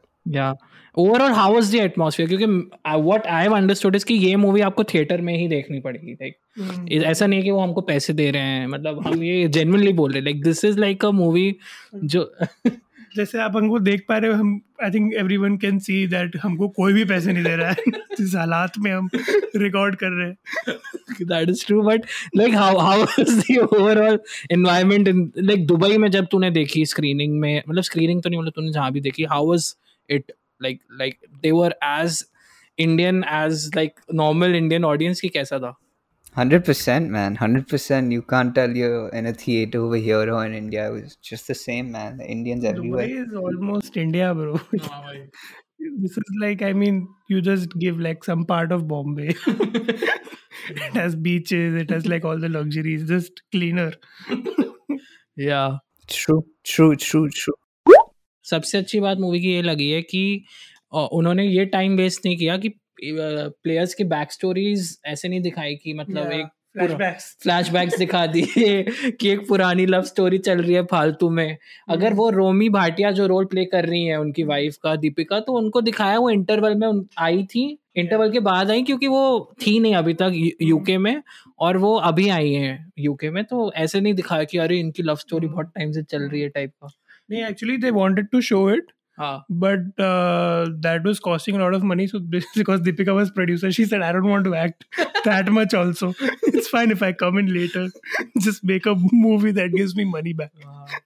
Overall 0.97 1.33
how 1.33 1.57
was 1.57 1.71
the 1.71 1.81
atmosphere? 1.89 2.27
क्योंकि 2.27 2.69
uh, 2.91 2.99
what 2.99 3.27
I've 3.27 3.55
understood 3.61 3.95
is 3.95 4.03
कि 4.03 4.13
ये 4.13 4.35
movie 4.35 4.61
आपको 4.61 4.83
theatre 4.83 5.21
में 5.21 5.37
ही 5.37 5.47
देखनी 5.47 5.79
पड़ेगी 5.79 6.15
like 6.15 7.03
ऐसा 7.03 7.27
नहीं 7.27 7.39
है 7.39 7.45
कि 7.45 7.51
वो 7.51 7.59
हमको 7.59 7.81
पैसे 7.81 8.13
दे 8.13 8.31
रहे 8.31 8.41
हैं 8.41 8.67
मतलब 8.67 9.07
हम 9.07 9.23
ये 9.23 9.47
जेन्युइनली 9.47 9.93
बोल 9.93 10.11
रहे 10.11 10.19
हैं 10.19 10.25
like 10.25 10.43
this 10.43 10.65
is 10.65 10.79
like 10.79 11.05
a 11.05 11.11
movie 11.11 11.55
जो 12.03 12.33
जैसे 13.15 13.39
आप 13.39 13.57
हमको 13.57 13.79
देख 13.79 14.05
पा 14.09 14.17
रहे 14.17 14.31
हो 14.31 14.37
हम 14.37 14.61
I 14.83 14.89
think 14.89 15.13
everyone 15.13 15.57
can 15.57 15.79
see 15.79 16.07
that 16.07 16.37
हमको 16.43 16.67
कोई 16.67 16.93
भी 16.93 17.05
पैसे 17.05 17.33
नहीं 17.33 17.43
दे 17.43 17.55
रहा 17.55 17.69
है 17.69 17.75
जिस 17.89 18.35
हालात 18.35 18.71
में 18.79 18.91
हम 18.91 19.09
रिकॉर्ड 19.55 19.95
कर 19.95 20.09
रहे 20.09 20.27
हैं। 20.27 20.37
That 21.29 21.49
is 21.49 21.63
true 21.69 21.83
but 21.83 22.05
like 22.37 22.53
how 22.53 22.79
how 22.79 22.97
was 23.01 23.43
the 23.43 23.55
overall 23.59 24.17
environment 24.49 25.07
in 25.07 25.31
like 25.49 25.65
Dubai 25.65 25.97
में 25.97 26.11
जब 26.11 26.27
तूने 26.31 26.51
देखी 26.51 26.85
स्क्रीनिंग 26.85 27.39
में 27.39 27.63
मतलब 27.69 27.83
स्क्रीनिंग 27.83 28.23
तो 28.23 28.29
नहीं 28.29 28.39
मतलब 28.39 28.53
तूने 28.55 28.71
जहाँ 28.71 28.91
भी 28.91 29.01
देखी 29.01 29.23
how 29.23 29.55
was 29.55 29.65
it 30.15 30.23
like 30.59 30.81
like 31.03 31.19
they 31.43 31.51
were 31.51 31.73
as 31.81 32.25
Indian 32.77 33.23
as 33.27 33.69
like 33.75 34.01
normal 34.09 34.53
Indian 34.53 34.83
audience 34.83 35.21
ki 35.21 35.29
kaisa 35.29 35.59
tha. 35.59 35.75
Hundred 36.35 36.63
percent, 36.63 37.09
man. 37.09 37.35
Hundred 37.35 37.67
percent. 37.67 38.11
You 38.11 38.21
can't 38.21 38.53
tell 38.53 38.75
you 38.75 39.09
in 39.11 39.25
a 39.25 39.33
theater 39.33 39.81
over 39.83 39.97
here 39.97 40.31
or 40.33 40.45
in 40.45 40.53
India. 40.53 40.87
It 40.87 40.91
was 40.91 41.15
just 41.15 41.47
the 41.47 41.55
same, 41.55 41.91
man. 41.91 42.17
The 42.17 42.27
Indians 42.27 42.63
Dubai 42.63 42.69
everywhere. 42.69 43.07
Is 43.09 43.33
almost 43.35 43.97
India, 43.97 44.33
bro. 44.33 44.59
this 46.01 46.17
is 46.17 46.31
like, 46.39 46.61
I 46.61 46.73
mean, 46.73 47.07
you 47.29 47.41
just 47.41 47.77
give 47.79 47.99
like 47.99 48.23
some 48.23 48.45
part 48.45 48.71
of 48.71 48.87
Bombay. 48.87 49.35
it 49.47 50.93
has 50.93 51.15
beaches. 51.15 51.81
It 51.81 51.89
has 51.89 52.05
like 52.05 52.23
all 52.23 52.37
the 52.37 52.49
luxuries. 52.49 53.07
Just 53.07 53.41
cleaner. 53.51 53.91
yeah. 55.35 55.77
True. 56.07 56.45
True. 56.63 56.95
True. 56.95 57.29
True. 57.29 57.55
सबसे 58.49 58.77
अच्छी 58.77 58.99
बात 58.99 59.17
movie 59.17 59.39
की 59.39 59.51
ये 59.51 59.61
लगी 59.61 59.89
है 59.89 60.01
कि 60.01 60.43
उन्होंने 60.93 61.45
ये 61.45 61.65
टाइम 61.65 61.95
वेस्ट 61.95 62.25
नहीं 62.25 62.37
किया 62.37 62.57
कि 62.57 62.69
प्लेयर्स 63.03 63.93
की 63.93 64.03
बैक 64.03 64.31
स्टोरीज 64.31 64.99
ऐसे 65.05 65.27
नहीं 65.29 65.41
दिखाई 65.41 65.75
कि 65.75 65.93
मतलब 65.93 66.29
Yeah, 66.29 66.33
एक 66.33 66.47
फ्लैशबैक्स 67.43 67.97
दिखा 67.97 68.25
दिए 68.25 68.83
कि 69.11 69.29
एक 69.29 69.47
पुरानी 69.47 69.85
लव 69.85 70.01
स्टोरी 70.01 70.37
चल 70.37 70.61
रही 70.61 70.73
है 70.73 70.83
फालतू 70.85 71.29
में। 71.29 71.57
अगर 71.89 72.13
वो 72.13 72.29
रोमी 72.29 72.69
भाटिया 72.69 73.11
जो 73.11 73.27
रोल 73.27 73.45
प्ले 73.45 73.65
कर 73.65 73.85
रही 73.85 74.05
है 74.05 74.19
उनकी 74.19 74.43
वाइफ 74.43 74.77
का 74.83 74.95
दीपिका 74.95 75.39
तो 75.39 75.53
उनको 75.53 75.81
दिखाया 75.81 76.19
वो 76.19 76.29
इंटरवल 76.29 76.75
में 76.75 77.01
आई 77.17 77.43
थी। 77.43 77.77
इंटरवल 77.95 78.31
के 78.31 78.39
बाद 78.39 78.71
आई 78.71 78.83
क्योंकि 78.83 79.07
वो 79.07 79.53
थी 79.67 79.79
नहीं 79.79 79.95
अभी 79.95 80.13
तक 80.13 80.53
यूके 80.61 80.97
में 80.97 81.21
और 81.59 81.77
वो 81.77 81.95
अभी 81.95 82.29
आई 82.29 82.53
है 82.53 82.87
यूके 82.99 83.29
में 83.29 83.43
तो 83.43 83.71
ऐसे 83.73 84.01
नहीं 84.01 84.13
दिखाया 84.13 84.43
कि 84.43 84.57
अरे 84.57 84.79
इनकी 84.79 85.03
लव 85.03 85.15
स्टोरी 85.15 85.47
बहुत 85.47 85.65
टाइम 85.65 85.91
से 85.91 86.03
चल 86.03 86.29
रही 86.29 86.41
है 86.41 86.49
टाइप 86.49 86.71
का। 86.71 86.98
नहीं 87.29 87.43
actually 87.45 87.77
they 87.77 87.89
wanted 87.91 88.27
to 88.31 88.41
show 88.41 88.69
it 88.69 88.91
but 89.19 89.79
that 90.81 91.05
was 91.05 91.19
costing 91.19 91.57
lot 91.57 91.75
of 91.75 91.83
money 91.83 92.07
so 92.07 92.19
because 92.29 92.81
Deepika 92.81 93.13
was 93.13 93.29
producer 93.29 93.71
she 93.71 93.85
said 93.85 94.03
I 94.03 94.13
don't 94.13 94.25
want 94.25 94.45
to 94.45 94.53
act 94.55 94.83
that 95.27 95.49
much 95.49 95.75
also 95.75 96.13
it's 96.47 96.69
fine 96.71 96.91
if 96.91 97.03
I 97.05 97.13
come 97.19 97.39
in 97.39 97.49
later 97.49 97.87
just 98.37 98.65
make 98.65 98.87
a 98.87 98.93
movie 99.13 99.51
that 99.51 99.71
gives 99.71 99.95
me 99.97 100.05
money 100.05 100.33
back 100.33 100.99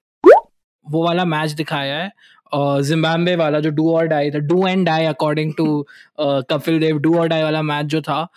वो 0.86 1.04
वाला 1.04 1.26
match 1.26 1.52
दिखाया 1.52 1.98
है 1.98 2.12
Zimbabwe 2.56 3.34
uh, 3.34 3.40
वाला 3.40 3.60
जो 3.60 3.70
do 3.70 3.92
और 3.92 4.08
die 4.08 4.32
था 4.32 4.40
do 4.40 4.68
and 4.68 4.86
die 4.86 5.06
according 5.06 5.54
to 5.58 5.86
Kapil 6.20 6.80
Dev 6.80 6.98
do 7.00 7.18
और 7.20 7.28
die 7.28 7.44
वाला 7.44 7.62
मैच 7.62 7.86
जो 7.86 8.02
था 8.02 8.28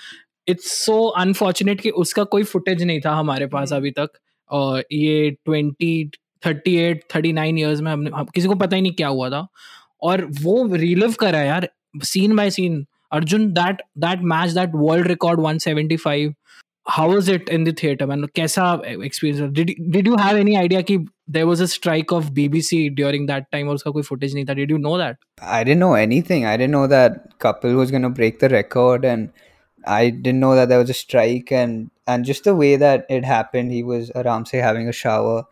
इट्स 0.49 0.71
सो 0.85 1.07
अनफॉर्चुनेट 1.19 1.81
कि 1.81 1.91
उसका 2.03 2.25
कोई 2.25 2.45
फुटेज 2.45 2.83
नहीं 2.83 3.01
था 3.01 3.13
हमारे 3.15 3.47
पास 3.47 3.73
अभी 3.73 3.91
तक 3.91 4.09
uh, 4.51 4.83
ये 4.93 5.31
twenty 5.45 6.11
thirty 6.47 6.77
eight 6.77 7.05
thirty 7.15 7.33
nine 7.33 7.59
years 7.59 7.81
में 7.81 7.93
हमने 7.93 8.11
हम, 8.11 8.25
किसी 8.25 8.49
को 8.49 8.55
पता 8.55 8.77
ही 8.77 8.83
नहीं 8.83 8.93
क्या 8.93 9.09
हुआ 9.09 9.31
था 9.31 9.47
और 10.03 10.25
वो 10.43 10.69
रिलिव 10.77 11.13
करा 11.13 11.41
यार 11.41 11.69
scene 12.03 12.37
by 12.37 12.51
scene 12.51 12.87
Arjun 13.13 13.53
that 13.53 13.83
that 13.99 14.23
match 14.35 14.51
that 14.51 14.71
world 14.75 15.07
record 15.07 15.41
175 15.41 16.35
how 16.89 17.05
was 17.11 17.29
it 17.29 17.49
in 17.55 17.65
the 17.67 17.73
theater 17.79 18.07
man 18.07 18.25
कैसा 18.37 18.65
did 19.53 19.71
did 19.95 20.07
you 20.07 20.17
have 20.17 20.37
any 20.37 20.57
idea 20.57 20.83
कि 20.83 20.99
there 21.29 21.47
was 21.47 21.61
a 21.61 21.67
strike 21.67 22.13
of 22.13 22.27
BBC 22.35 22.79
during 22.95 23.27
that 23.27 23.51
time 23.55 23.69
और 23.69 23.75
उसका 23.75 23.91
कोई 23.91 24.03
footage 24.03 24.35
नहीं 24.35 24.45
था 24.47 24.55
you 24.55 24.79
know 24.79 24.97
that 24.99 25.17
I 25.43 25.65
didn't 25.65 25.81
know 25.81 25.95
anything. 25.95 26.47
I 26.47 26.57
didn't 26.57 26.71
know 26.71 26.87
that 26.87 27.39
Kapil 27.41 27.77
was 27.77 27.91
going 27.91 28.03
to 28.03 28.09
break 28.09 28.39
the 28.39 28.49
record, 28.49 29.05
and 29.05 29.31
I 29.85 30.11
didn't 30.11 30.41
know 30.41 30.55
that 30.55 30.69
there 30.69 30.79
was 30.79 30.91
a 30.91 30.95
strike. 30.95 31.51
And 31.51 31.91
and 32.07 32.25
just 32.25 32.45
the 32.45 32.55
way 32.55 32.77
that 32.77 33.07
it 33.09 33.25
happened, 33.25 33.73
he 33.73 33.83
was 33.83 34.13
say 34.51 34.59
having 34.59 34.89
a 34.89 34.93
shower, 34.93 35.45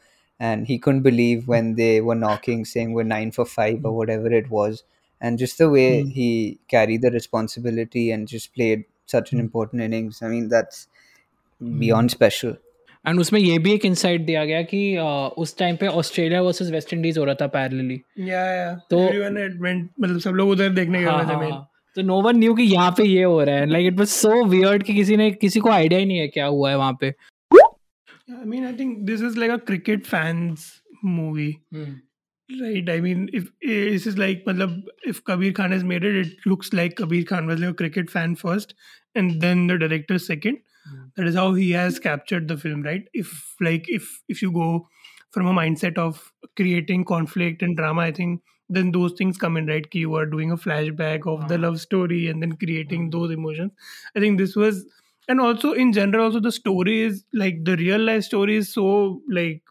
and 0.43 0.67
he 0.67 0.77
couldn't 0.79 1.01
believe 1.03 1.47
when 1.47 1.73
they 1.75 1.91
were 2.01 2.15
knocking, 2.15 2.63
saying 2.65 2.93
we're 2.93 3.09
nine 3.11 3.31
for 3.31 3.45
five 3.45 3.85
or 3.85 3.91
whatever 3.97 4.31
it 4.41 4.49
was. 4.51 4.83
And 5.21 5.38
just 5.38 5.57
the 5.57 5.69
way 5.69 5.88
Hmm. 6.01 6.09
he 6.17 6.29
carried 6.69 7.01
the 7.01 7.11
responsibility 7.11 8.03
and 8.11 8.27
just 8.27 8.53
played 8.59 8.85
such 9.07 9.31
an 9.33 9.39
Hmm. 9.39 9.45
important 9.45 9.81
innings. 9.88 10.21
I 10.21 10.29
mean, 10.33 10.49
that's 10.49 10.88
beyond 11.83 12.11
special. 12.11 12.53
And 13.05 13.19
उसमें 13.19 13.39
ये 13.39 13.57
भी 13.65 13.73
एक 13.73 13.85
insight 13.85 14.21
दिया 14.25 14.43
गया 14.45 14.61
कि 14.69 14.79
uh, 15.01 15.29
उस 15.43 15.57
time 15.57 15.75
पे 15.81 15.88
Australia 15.88 16.41
versus 16.41 16.69
West 16.71 16.93
Indies 16.93 17.17
हो 17.17 17.23
रहा 17.25 17.35
था 17.41 17.47
पैरेलली 17.53 17.99
yeah 18.29 18.47
yeah 18.55 18.73
तो- 18.89 18.99
everyone 19.03 19.38
had 19.41 19.55
went 19.65 19.85
मतलब 20.01 20.19
सब 20.25 20.33
लोग 20.39 20.49
उधर 20.49 20.69
देखने 20.69 20.99
गए 20.99 21.05
हाँ, 21.05 21.17
हुए 21.17 21.25
थे 21.25 21.33
हाँ, 21.33 21.41
main 21.41 21.51
हाँ. 21.51 21.65
तो 21.95 22.01
नो 22.01 22.21
वन 22.21 22.38
न्यू 22.38 22.53
कि 22.55 22.63
यहाँ 22.63 22.91
पे 22.97 23.03
ये 23.03 23.23
हो 23.23 23.41
रहा 23.43 23.55
है 23.55 23.65
like 23.69 23.88
it 23.88 23.97
was 23.99 24.07
so 24.07 24.43
weird 24.45 24.83
कि 24.83 24.93
किसी 24.93 25.17
ने 25.17 25.29
किसी 25.31 25.59
को 25.59 25.69
आइडिया 25.71 25.99
ही 25.99 26.05
नहीं 26.05 26.17
है 26.17 26.27
क्या 26.27 26.45
हुआ 26.45 26.69
है 26.69 26.77
वहाँ 26.77 26.97
पे 27.01 27.13
I 28.30 28.44
mean 28.44 28.64
I 28.64 28.72
think 28.72 29.06
this 29.06 29.20
is 29.20 29.36
like 29.36 29.50
a 29.50 29.58
cricket 29.58 30.06
fans 30.06 30.80
movie 31.02 31.60
Right. 32.60 32.88
I 32.90 33.00
mean, 33.00 33.30
if 33.32 33.44
eh, 33.62 33.90
this 33.92 34.06
is 34.06 34.18
like, 34.18 34.44
matlab, 34.44 34.82
if 35.04 35.24
Kabir 35.24 35.52
Khan 35.52 35.72
has 35.72 35.82
made 35.82 36.04
it, 36.04 36.14
it 36.14 36.32
looks 36.46 36.72
like 36.74 36.96
Kabir 36.96 37.24
Khan 37.24 37.46
was 37.46 37.58
like 37.60 37.70
a 37.70 37.74
cricket 37.74 38.10
fan 38.10 38.36
first, 38.36 38.74
and 39.14 39.40
then 39.40 39.66
the 39.66 39.78
director 39.78 40.18
second. 40.18 40.58
Hmm. 40.88 41.04
That 41.16 41.26
is 41.26 41.36
how 41.36 41.54
he 41.54 41.70
has 41.72 41.98
captured 41.98 42.48
the 42.48 42.58
film, 42.58 42.82
right? 42.82 43.08
If 43.14 43.54
like 43.60 43.86
if 43.88 44.22
if 44.28 44.42
you 44.42 44.52
go 44.52 44.88
from 45.30 45.46
a 45.46 45.54
mindset 45.54 45.96
of 45.96 46.32
creating 46.56 47.06
conflict 47.06 47.62
and 47.62 47.76
drama, 47.76 48.02
I 48.02 48.12
think 48.12 48.42
then 48.68 48.92
those 48.92 49.14
things 49.14 49.38
come 49.38 49.56
in, 49.56 49.66
right? 49.66 49.90
Ki 49.90 50.00
you 50.00 50.14
are 50.14 50.26
doing 50.26 50.50
a 50.52 50.56
flashback 50.58 51.26
of 51.26 51.48
the 51.48 51.54
Ah. 51.56 51.62
love 51.66 51.80
story 51.80 52.28
and 52.28 52.42
then 52.42 52.52
creating 52.56 53.08
those 53.10 53.30
emotions. 53.32 53.72
I 54.14 54.20
think 54.20 54.38
this 54.38 54.54
was, 54.54 54.84
and 55.28 55.40
also 55.40 55.72
in 55.72 55.92
general, 55.92 56.24
also 56.26 56.40
the 56.40 56.52
story 56.52 57.00
is 57.02 57.24
like 57.32 57.64
the 57.64 57.76
real 57.76 57.98
life 58.00 58.24
story 58.24 58.56
is 58.56 58.72
so 58.72 59.20
like 59.30 59.62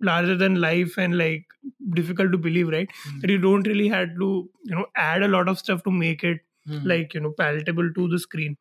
larger 0.00 0.36
than 0.36 0.56
life 0.60 0.96
and 0.98 1.16
like 1.18 1.44
difficult 1.94 2.32
to 2.32 2.38
believe 2.38 2.68
right? 2.68 2.88
Hmm. 3.04 3.20
that 3.20 3.30
you 3.30 3.38
don't 3.38 3.66
really 3.66 3.88
had 3.88 4.14
to 4.16 4.48
you 4.64 4.74
know 4.74 4.86
add 4.96 5.22
a 5.22 5.28
lot 5.28 5.48
of 5.48 5.58
stuff 5.58 5.82
to 5.84 5.90
make 5.90 6.24
it 6.24 6.40
like 6.82 7.14
you 7.14 7.20
know 7.20 7.30
palatable 7.38 7.92
to 7.94 8.08
the 8.08 8.18
screen. 8.18 8.56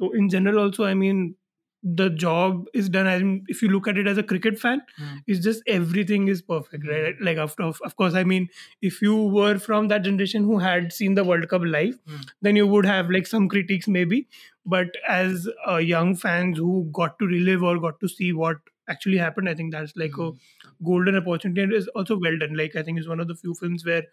So 0.00 0.10
in 0.12 0.28
general 0.28 0.58
also 0.58 0.84
i 0.84 0.94
mean 0.94 1.34
the 1.82 2.10
job 2.10 2.64
is 2.74 2.88
done 2.88 3.06
I 3.06 3.18
mean, 3.20 3.44
if 3.46 3.62
you 3.62 3.68
look 3.68 3.86
at 3.86 3.96
it 3.96 4.08
as 4.08 4.18
a 4.18 4.22
cricket 4.22 4.58
fan 4.58 4.82
it's 5.28 5.40
just 5.44 5.62
everything 5.66 6.26
is 6.28 6.42
perfect 6.42 6.84
right? 6.88 7.14
Like 7.20 7.38
after 7.38 7.62
of, 7.62 7.80
course 7.96 8.14
i 8.14 8.24
mean 8.24 8.48
if 8.82 9.00
you 9.00 9.14
were 9.16 9.58
from 9.58 9.88
that 9.88 10.02
generation 10.02 10.42
who 10.44 10.58
had 10.58 10.92
seen 10.92 11.14
the 11.14 11.24
world 11.24 11.48
cup 11.48 11.62
live 11.64 11.98
Hmm. 12.06 12.16
then 12.42 12.56
you 12.56 12.66
would 12.66 12.84
have 12.86 13.10
like 13.10 13.26
some 13.26 13.48
critiques 13.48 13.88
maybe 13.88 14.26
but 14.74 14.96
as 15.08 15.48
uh, 15.68 15.76
young 15.76 16.14
fans 16.14 16.58
who 16.58 16.88
got 16.92 17.18
to 17.18 17.26
relive 17.26 17.62
or 17.62 17.78
got 17.78 18.00
to 18.00 18.08
see 18.08 18.32
what 18.32 18.56
actually 18.94 19.18
happened 19.18 19.48
i 19.50 19.54
think 19.54 19.72
that's 19.72 19.96
like 20.02 20.18
a 20.26 20.30
golden 20.84 21.16
opportunity 21.16 21.62
and 21.62 21.72
is 21.72 21.88
also 21.88 22.18
well 22.18 22.38
done. 22.38 22.56
Like 22.56 22.76
i 22.76 22.82
think 22.82 22.98
it's 22.98 23.08
one 23.08 23.20
of 23.20 23.28
the 23.28 23.34
few 23.34 23.54
films 23.54 23.84
where 23.84 24.04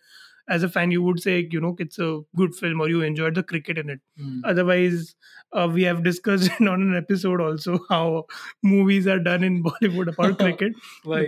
as 0.47 0.63
a 0.63 0.69
fan 0.69 0.91
you 0.91 1.01
would 1.01 1.19
say 1.21 1.47
you 1.51 1.59
know 1.61 1.75
it's 1.79 1.97
a 1.97 2.19
good 2.35 2.53
film 2.55 2.81
or 2.81 2.87
you 2.89 3.01
enjoyed 3.01 3.35
the 3.35 3.43
cricket 3.43 3.77
in 3.79 3.89
it. 3.89 3.99
Otherwise 4.43 5.15
uh, 5.53 5.67
we 5.71 5.83
have 5.83 6.03
discussed 6.03 6.51
on 6.61 6.81
an 6.81 6.95
episode 6.95 7.41
also 7.41 7.79
how 7.89 8.25
movies 8.63 9.07
are 9.07 9.19
done 9.19 9.43
in 9.43 9.63
bollywood 9.63 10.11
about 10.13 10.37
cricket. 10.43 10.73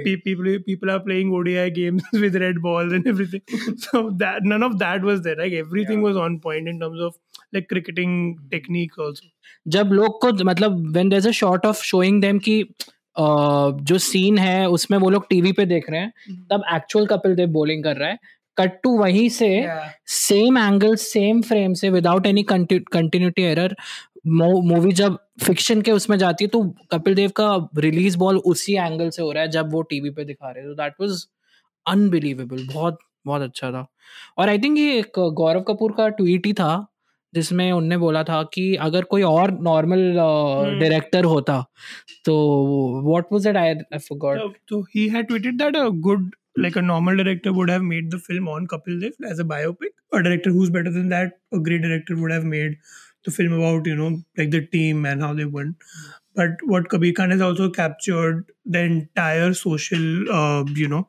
Pe- 0.03 0.17
people 0.17 0.45
people 0.65 0.91
are 0.91 0.99
playing 0.99 1.33
odi 1.33 1.69
games 1.71 2.03
with 2.13 2.35
red 2.35 2.61
balls 2.61 2.91
and 2.93 3.07
everything. 3.07 3.41
So 3.77 4.11
that 4.17 4.43
none 4.43 4.61
of 4.63 4.77
that 4.79 5.01
was 5.01 5.21
there 5.21 5.35
like 5.35 5.53
everything 5.53 6.01
was 6.01 6.17
on 6.17 6.39
point 6.39 6.67
in 6.67 6.79
terms 6.79 6.99
of 7.01 7.17
like 7.53 7.67
cricketing 7.71 8.13
techniques 8.53 8.99
also. 8.99 9.25
जब 9.67 9.89
लोग 9.93 10.21
को 10.21 10.31
मतलब 10.45 10.91
there 10.93 11.13
is 11.13 11.27
a 11.27 11.31
shot 11.31 11.65
of 11.65 11.83
showing 11.83 12.21
them 12.21 12.39
कि 12.39 12.63
जो 13.17 13.97
scene 13.97 14.37
है 14.37 14.67
उसमें 14.69 14.97
वो 14.97 15.09
लोग 15.09 15.27
टीवी 15.29 15.51
पे 15.51 15.65
देख 15.65 15.89
रहे 15.89 15.99
हैं 16.01 16.43
तब 16.51 16.63
एक्चुअल 16.75 17.05
कपिल 17.07 17.35
देव 17.35 17.47
बॉलिंग 17.51 17.83
कर 17.83 17.95
रहा 17.97 18.09
है। 18.09 18.17
कट 18.57 18.79
टू 18.83 18.97
वहीं 18.97 19.27
से 19.29 19.47
सेम 20.07 20.57
एंगल 20.57 20.95
सेम 20.95 21.41
फ्रेम 21.41 21.73
से 21.73 21.89
without 21.89 22.27
any 22.27 22.43
continuity 22.43 23.41
error 23.43 23.75
movie 24.27 24.91
जब 24.91 25.17
फिक्शन 25.43 25.81
के 25.81 25.91
उसमें 25.91 26.17
जाती 26.17 26.43
है 26.43 26.47
तो 26.49 26.61
कपिल 26.91 27.15
देव 27.15 27.29
का 27.35 27.55
रिलीज़ 27.77 28.17
बॉल 28.17 28.37
उसी 28.45 28.73
एंगल 28.75 29.09
से 29.09 29.21
हो 29.21 29.31
रहा 29.31 29.43
है 29.43 29.49
जब 29.51 29.71
वो 29.71 29.81
टीवी 29.81 30.09
पे 30.09 30.25
दिखा 30.25 30.49
रहे 30.49 30.63
हैं। 30.63 30.69
तो 30.69 30.75
दैट 30.75 30.93
वाज 31.01 31.25
अनबिलीवेबल 31.85 32.67
बहुत 32.73 32.97
बहुत 33.27 33.41
अच्छा 33.41 33.71
था। 33.71 33.85
और 34.37 34.49
आई 34.49 34.59
थिंक 34.59 34.77
ये 34.77 34.97
एक 34.99 35.19
गौरव 35.33 35.61
कपूर 35.67 35.91
का 35.97 36.07
ट्वीट 36.09 36.45
ही 36.45 36.53
था 36.53 36.75
जिसमें 37.33 37.71
उनने 37.71 37.97
बोला 37.97 38.23
था 38.23 38.41
कि 38.53 38.73
अगर 38.81 39.03
कोई 39.05 39.21
और 39.23 39.51
नॉर्मल 39.61 40.13
डायरेक्टर 40.79 41.19
uh, 41.19 41.25
होता 41.25 41.63
तो 42.25 42.33
what 43.05 43.25
was 43.31 43.47
it 43.47 43.57
I 43.57 43.97
forgot 43.99 44.57
तो 44.69 44.81
he 44.95 45.07
had 45.09 45.27
tweeted 45.27 45.57
that 45.57 45.75
a 45.75 45.87
good 46.07 46.29
like 46.59 46.77
a 46.77 46.81
normal 46.81 47.17
director 47.17 47.49
would 47.49 47.71
have 47.71 47.81
made 47.83 48.09
the 48.13 48.17
film 48.19 48.49
on 48.49 48.65
Kapil 48.65 48.99
Dev 48.99 49.27
as 49.31 49.39
a 49.39 49.43
biopic 49.45 49.91
a 50.13 50.17
director 50.17 50.49
who 50.49 50.63
is 50.63 50.71
better 50.71 50.91
than 50.91 51.09
that 51.09 51.33
a 51.53 51.57
great 51.59 51.81
director 51.81 52.13
would 52.13 52.31
have 52.31 52.43
made 52.45 52.77
the 53.27 53.31
film 53.31 53.55
about 53.55 53.87
you 53.87 53.95
know 53.95 54.09
like 54.09 54.51
the 54.51 54.65
team 54.71 55.07
and 55.07 55.21
how 55.21 55.35
they 55.35 55.43
won 55.51 55.73
but 56.37 56.63
what 56.69 56.87
Kabir 56.91 57.13
Khan 57.17 57.31
has 57.31 57.43
also 57.43 57.69
captured 57.71 58.43
the 58.67 58.75
entire 58.75 59.53
social 59.55 60.75
you 60.77 60.87
know 60.87 61.07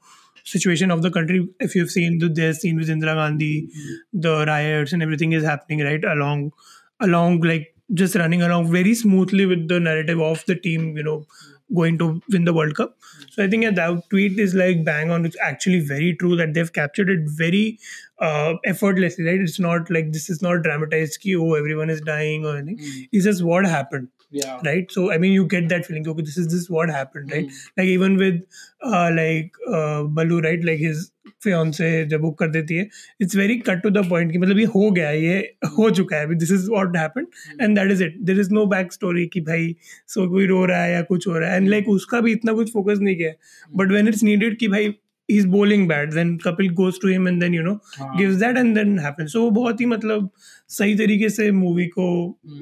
situation 0.52 0.90
of 0.90 1.02
the 1.02 1.10
country. 1.10 1.48
If 1.60 1.74
you've 1.74 1.90
seen 1.90 2.18
the 2.18 2.28
their 2.28 2.52
scene 2.52 2.76
with 2.76 2.88
Indira 2.88 3.14
Gandhi, 3.14 3.62
mm-hmm. 3.62 4.20
the 4.26 4.44
riots 4.46 4.92
and 4.92 5.02
everything 5.02 5.32
is 5.32 5.44
happening 5.44 5.84
right 5.88 6.04
along, 6.04 6.52
along 7.00 7.40
like 7.40 7.74
just 7.94 8.14
running 8.14 8.42
along 8.42 8.70
very 8.70 8.94
smoothly 8.94 9.46
with 9.46 9.68
the 9.68 9.80
narrative 9.80 10.20
of 10.20 10.44
the 10.46 10.54
team, 10.54 10.96
you 10.96 11.02
know, 11.02 11.26
going 11.74 11.98
to 11.98 12.20
win 12.30 12.44
the 12.44 12.52
World 12.52 12.76
Cup. 12.76 12.98
Mm-hmm. 12.98 13.22
So 13.32 13.44
I 13.44 13.48
think 13.48 13.62
yeah, 13.62 13.70
that 13.70 14.10
tweet 14.10 14.38
is 14.38 14.54
like 14.54 14.84
bang 14.84 15.10
on. 15.10 15.24
It's 15.26 15.36
actually 15.40 15.80
very 15.80 16.14
true 16.14 16.36
that 16.36 16.54
they've 16.54 16.72
captured 16.72 17.10
it 17.10 17.20
very 17.24 17.78
uh, 18.18 18.54
effortlessly, 18.64 19.24
right? 19.24 19.40
It's 19.40 19.60
not 19.60 19.90
like 19.90 20.12
this 20.12 20.28
is 20.30 20.42
not 20.42 20.62
dramatized. 20.62 21.20
Ki, 21.20 21.36
oh, 21.36 21.54
everyone 21.54 21.90
is 21.90 22.00
dying 22.00 22.44
or 22.44 22.56
anything. 22.56 22.78
Mm-hmm. 22.78 23.02
It's 23.12 23.24
just 23.24 23.42
what 23.42 23.66
happened, 23.66 24.08
yeah 24.30 24.58
right? 24.64 24.90
So 24.90 25.10
I 25.12 25.18
mean, 25.18 25.32
you 25.32 25.46
get 25.46 25.68
that 25.68 25.86
feeling. 25.86 26.08
Okay, 26.08 26.22
this 26.22 26.36
is 26.36 26.46
this 26.46 26.62
is 26.62 26.70
what 26.70 26.90
happened, 26.90 27.30
right? 27.32 27.46
Like 27.76 27.86
even 27.86 28.16
with 28.16 28.42
uh, 28.82 29.10
like 29.14 29.52
uh, 29.66 30.02
Balu, 30.04 30.42
right? 30.42 30.62
Like 30.62 30.78
his 30.78 31.10
fiance 31.44 32.04
जब 32.08 32.20
वो 32.22 32.30
कर 32.32 32.48
देती 32.50 32.74
है 32.74 32.88
it's 33.20 33.36
very 33.36 33.58
cut 33.66 33.82
to 33.82 33.90
the 33.90 34.08
point 34.08 34.32
कि 34.32 34.38
मतलब 34.38 34.58
ये 34.58 34.64
हो 34.74 34.90
गया 34.90 35.10
ये 35.10 35.38
हो 35.78 35.90
चुका 35.90 36.16
है 36.16 36.34
this 36.34 36.52
is 36.52 36.70
what 36.70 36.96
happened 36.96 37.26
and 37.62 37.78
that 37.78 37.90
is 37.92 38.02
it 38.04 38.16
there 38.20 38.40
is 38.40 38.50
no 38.54 38.64
back 38.66 38.92
story 38.92 39.26
कि 39.32 39.40
भाई 39.40 39.74
सो 40.08 40.28
कोई 40.30 40.46
रो 40.46 40.64
रहा 40.66 40.82
है 40.82 40.92
या 40.92 41.02
कुछ 41.10 41.26
हो 41.28 41.38
रहा 41.38 41.50
है 41.50 41.56
एंड 41.56 41.68
लाइक 41.68 41.88
उसका 41.88 42.20
भी 42.20 42.32
इतना 42.32 42.52
कुछ 42.52 42.72
फोकस 42.72 42.98
नहीं 43.00 43.16
किया 43.16 43.32
बट 43.74 43.90
व्हेन 43.90 44.08
इट्स 44.08 44.22
नीडेड 44.22 44.58
कि 44.58 44.68
भाई 44.68 44.94
he 45.30 45.36
is 45.38 45.46
bowling 45.48 45.86
bad 45.88 46.12
then 46.14 46.36
Kapil 46.36 46.68
goes 46.74 47.00
to 47.02 47.08
him 47.08 47.28
and 47.28 47.40
then 47.40 47.54
you 47.54 47.62
know 47.62 47.74
gives 48.16 48.36
that 48.36 48.56
and 48.56 48.74
then 48.74 48.98
happens 48.98 49.32
so 49.32 49.42
वो 49.42 49.50
बहुत 49.52 49.80
ही 49.80 49.86
मतलब 49.86 50.28
सही 50.68 50.94
तरीके 50.94 51.28
से 51.28 51.50
मूवी 51.52 51.86
को 51.88 52.08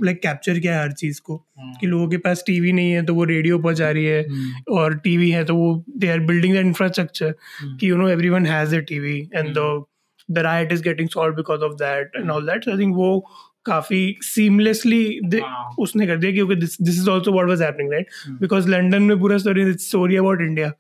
लाइक 0.05 0.21
कैप्चर 0.23 0.59
किया 0.59 0.77
है 0.77 0.83
हर 0.83 0.93
चीज़ 0.95 1.21
को 1.21 1.37
कि 1.81 1.87
लोगों 1.87 2.09
के 2.09 2.17
पास 2.19 2.43
टीवी 2.47 2.73
नहीं 2.73 2.93
है 2.93 3.05
तो 3.05 3.15
वो 3.15 3.25
रेडियो 3.25 3.59
पर 3.59 3.75
जा 3.75 3.91
रही 3.91 4.05
है 4.05 4.25
और 4.71 4.99
टीवी 4.99 5.31
है 5.31 5.45
तो 5.45 5.57
वो 5.57 5.75
they 5.97 6.09
are 6.09 6.21
building 6.27 6.55
the 6.55 6.67
infrastructure 6.67 7.35
कि 7.63 7.91
you 7.91 7.97
know 7.97 8.09
everyone 8.09 8.47
has 8.47 8.77
a 8.77 8.81
TV 8.89 9.19
and 9.35 9.55
the 9.59 9.85
the 10.29 10.39
right 10.43 10.73
is 10.73 10.83
getting 10.83 11.09
solve 11.09 11.35
because 11.35 11.61
of 11.61 11.75
that 11.75 12.17
and 12.17 12.31
all 12.31 12.47
that 12.47 12.69
I 12.69 12.79
think 12.79 12.95
वो 12.97 13.11
काफ़ी 13.67 14.01
सीमलेसली 14.23 15.03
हाँ। 15.35 15.75
उसने 15.79 16.07
कर 16.07 16.17
दिया 16.17 16.33
क्योंकि 16.33 16.57
this 16.57 16.79
is 16.91 17.09
also 17.11 17.33
what 17.33 17.49
was 17.49 17.63
happening 17.63 17.93
right 17.93 18.09
because 18.41 18.69
London 18.69 19.03
में 19.03 19.19
पूरा 19.21 19.39
story 19.39 19.73
story 19.75 20.17
about 20.17 20.41
India 20.41 20.73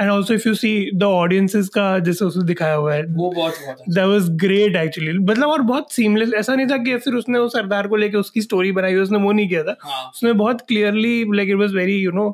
and 0.00 0.10
also 0.10 0.34
if 0.34 0.48
you 0.48 0.54
see 0.54 0.74
the 0.94 1.02
audiences 1.02 1.68
का 1.68 1.98
जैसे 2.00 2.24
उसने 2.24 2.44
दिखाया 2.44 2.74
हुआ 2.74 2.94
है 2.94 3.02
वो 3.04 3.30
बहुत 3.30 3.54
बहुत। 3.64 3.88
दैट 3.88 4.06
वाज 4.06 4.28
ग्रेट 4.40 4.76
एक्चुअली 4.76 5.18
मतलब 5.20 5.48
और 5.48 5.62
बहुत 5.62 5.92
सीमलेस 5.92 6.32
ऐसा 6.34 6.54
नहीं 6.54 6.66
था 6.66 6.76
कि 6.84 6.96
फिर 6.98 7.14
उसने 7.14 7.38
उस 7.38 7.52
सरदार 7.52 7.88
को 7.88 7.96
लेके 7.96 8.16
उसकी 8.16 8.40
स्टोरी 8.40 8.72
बनाई 8.72 8.94
उसने 8.96 9.18
वो 9.18 9.32
नहीं 9.32 9.48
किया 9.48 9.62
था 9.62 9.76
हाँ। 9.82 10.04
उसने 10.06 10.32
बहुत 10.34 10.60
clearly 10.68 11.24
like 11.34 11.48
it 11.48 11.56
was 11.56 11.74
very 11.74 11.96
you 11.96 12.10
know 12.10 12.30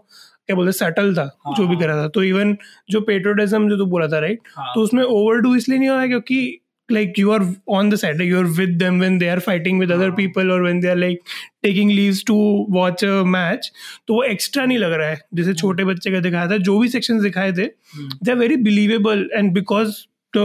क्या 0.47 0.57
बोलते 0.57 0.73
सटल 0.73 1.14
था 1.14 1.25
जो 1.49 1.66
भी 1.66 1.75
हाँ। 1.75 1.83
करा 1.83 1.97
था 1.97 2.09
तो 2.09 2.23
इवन 2.23 2.57
जो 2.90 3.00
पेट्रोटिज्म 3.00 3.69
जो 3.69 3.76
तू 3.76 3.87
बोला 3.87 4.07
था 4.09 4.19
राइट 4.19 4.49
हाँ। 4.57 4.73
तो 4.75 4.80
उसमें 4.80 5.02
ओवरडू 5.02 5.54
इसलिए 5.57 5.78
नहीं 5.78 5.88
हुआ 5.88 6.07
क्योंकि 6.07 6.61
like 6.97 7.18
you 7.20 7.32
are 7.35 7.40
on 7.78 7.88
the 7.92 7.99
side 8.00 8.20
you 8.26 8.40
are 8.40 8.50
with 8.59 8.75
them 8.82 8.99
when 9.04 9.18
they 9.23 9.30
are 9.35 9.40
fighting 9.47 9.78
with 9.82 9.94
other 9.97 10.09
हाँ। 10.09 10.16
people 10.16 10.52
or 10.54 10.59
when 10.64 10.82
they 10.85 10.90
are 10.92 10.99
like 11.00 11.32
taking 11.66 11.94
leaves 11.99 12.23
to 12.25 12.37
watch 12.76 13.04
a 13.09 13.14
match 13.37 13.70
तो 14.09 14.14
वो 14.14 14.23
एक्स्ट्रा 14.25 14.64
नहीं 14.66 14.78
लग 14.78 14.92
रहा 14.92 15.09
है। 15.09 15.20
जैसे 15.35 15.54
छोटे 15.54 15.85
बच्चे 15.85 16.11
का 16.12 16.20
दिखाया 16.20 16.50
था 16.50 16.56
जो 16.68 16.78
भी 16.78 16.88
सेक्शन 16.88 17.23
दिखाए 17.23 17.52
थे 17.52 17.66
they 17.97 18.30
are 18.30 18.38
very 18.38 18.56
believable 18.68 19.28
and 19.35 19.52
because 19.54 19.97
तो 20.32 20.42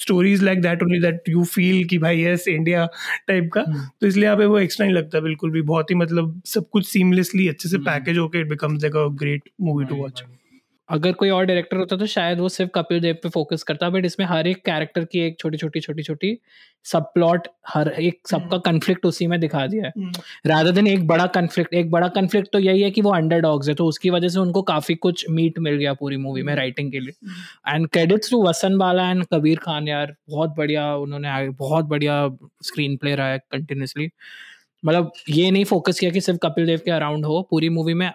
stories 0.00 0.42
like 0.42 0.60
that 0.62 0.82
only 0.82 0.98
that 1.00 1.28
you 1.28 1.44
feel 1.44 1.84
कि 1.88 1.98
भाई 1.98 2.22
यस 2.22 2.46
इंडिया 2.48 2.86
टाइप 3.28 3.50
का 3.52 3.62
तो 4.00 4.06
इसलिए 4.06 4.24
यहाँ 4.24 4.36
पे 4.36 4.46
वो 4.46 4.58
एक्स्ट्रा 4.58 4.86
नहीं 4.86 4.96
लगता 4.96 5.20
बिल्कुल 5.20 5.50
भी। 5.50 5.62
बहुत 5.62 5.90
ही 5.90 5.94
मतलब 5.96 6.40
सब 6.46 6.68
कुछ 6.72 6.86
सीमलेसली 6.86 7.48
अच्छे 7.48 7.68
से 7.68 7.78
पैकेज 7.88 8.18
होके 8.18 8.40
it 8.40 8.48
becomes 8.48 8.82
like 8.82 8.96
a 8.96 9.06
great 9.22 9.50
movie 9.60 9.84
to 9.84 10.02
watch 10.02 10.22
अगर 10.92 11.12
कोई 11.12 11.30
और 11.30 11.44
डायरेक्टर 11.44 11.76
होता 11.76 11.96
तो 11.96 12.06
शायद 12.06 12.40
वो 12.40 12.48
सिर्फ़ 12.48 12.70
कपिल 12.74 13.00
देव 13.00 13.14
पे 13.22 13.28
फोकस 13.28 13.62
करता 13.62 13.88
बट 13.90 14.04
इसमें 14.04 14.26
हर 14.26 14.46
एक 14.46 14.64
कैरेक्टर 14.64 15.04
की 15.04 15.20
एक 15.20 15.38
छोटी 15.38 15.56
छोटी 15.58 15.80
छोटी 15.80 16.02
छोटी 16.02 16.36
सब 16.86 17.02
प्लॉट 17.14 17.46
हर 17.68 17.88
एक 17.90 18.28
सबका 18.28 18.58
कन्फ्लिक्ट 18.60 19.06
उसी 19.06 19.26
में 19.26 19.38
दिखा 19.40 19.66
दिया 19.66 19.84
है। 19.86 20.10
रादर 20.46 20.70
देन 20.70 20.86
एक 20.86 21.06
बड़ा 21.06 21.26
कन्फ्लिक्ट 21.36 21.74
एक 21.74 21.90
बड़ा 21.90 22.08
कन्फ्लिक्ट 22.08 22.48
तो 22.52 22.58
यही 22.58 22.82
है 22.82 22.90
कि 22.90 23.00
वो 23.00 23.14
अंडर 23.14 23.40
डॉग्स 23.40 23.68
है 23.68 23.74
तो 23.74 23.86
उसकी 23.86 24.10
वजह 24.10 24.28
से 24.28 24.38
उनको 24.38 24.62
काफ़ी 24.62 24.94
कुछ 24.96 25.24
मीट 25.30 25.58
मिल 25.58 25.76
गया 25.76 25.92
पूरी 25.94 26.16
मूवी 26.16 26.42
में 26.42 26.54
राइटिंग 26.54 26.90
के 26.92 27.00
लिए। 27.00 27.30
एंड 27.68 27.88
क्रेडिट्स 27.88 28.30
टू 28.30 28.42
वसन 28.46 28.76
बाला 28.78 29.10
एंड 29.10 29.24
कबीर 29.32 29.58
खान 29.58 29.88
यार 29.88 30.14
बहुत 30.30 30.54
बढ़िया 30.56 30.94
उन्होंने 30.96 31.48
बहुत 31.50 31.84
बढ़िया 31.84 32.28
स्क्रीन 32.62 32.96
प्ले 32.96 33.14
रहा 33.14 33.28
है 33.28 33.38
कंटिन्यूसली 33.52 34.08
मतलब 34.82 35.12
ये 35.28 35.50
नहीं 35.50 35.64
फोकस 35.64 35.98
किया 36.00 36.10
कि 36.10 36.20
सिर्फ़ 36.20 36.38
कपिल 36.42 36.66
देव 36.66 36.80
के 36.84 36.90
अराउंड 36.90 37.24
हो 37.24 37.40
पूरी 37.50 37.68
मूवी 37.68 37.94
में 37.94 38.10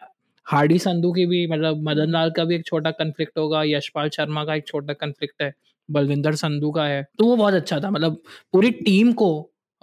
हार्डी 0.47 0.77
संधु 0.79 1.11
की 1.11 1.25
भी 1.25 1.45
मतलब 1.47 1.81
मदन 1.89 2.11
लाल 2.11 2.31
का 2.31 2.43
भी 2.45 2.55
एक 2.55 2.65
छोटा 2.65 2.91
कन्फ्लिक्ट 2.91 3.37
होगा 3.37 3.63
यशपाल 3.63 4.09
शर्मा 4.09 4.43
का 4.45 4.55
एक 4.55 4.67
छोटा 4.67 4.93
कन्फ्लिक्ट 4.93 5.41
है 5.41 5.53
बलविंदर 5.89 6.35
संधु 6.35 6.71
का 6.71 6.85
है। 6.85 7.03
तो 7.19 7.25
वो 7.25 7.35
बहुत 7.35 7.53
अच्छा 7.53 7.79
था 7.79 7.89
मतलब 7.91 8.21
पूरी 8.53 8.71
टीम 8.71 9.11
को 9.13 9.29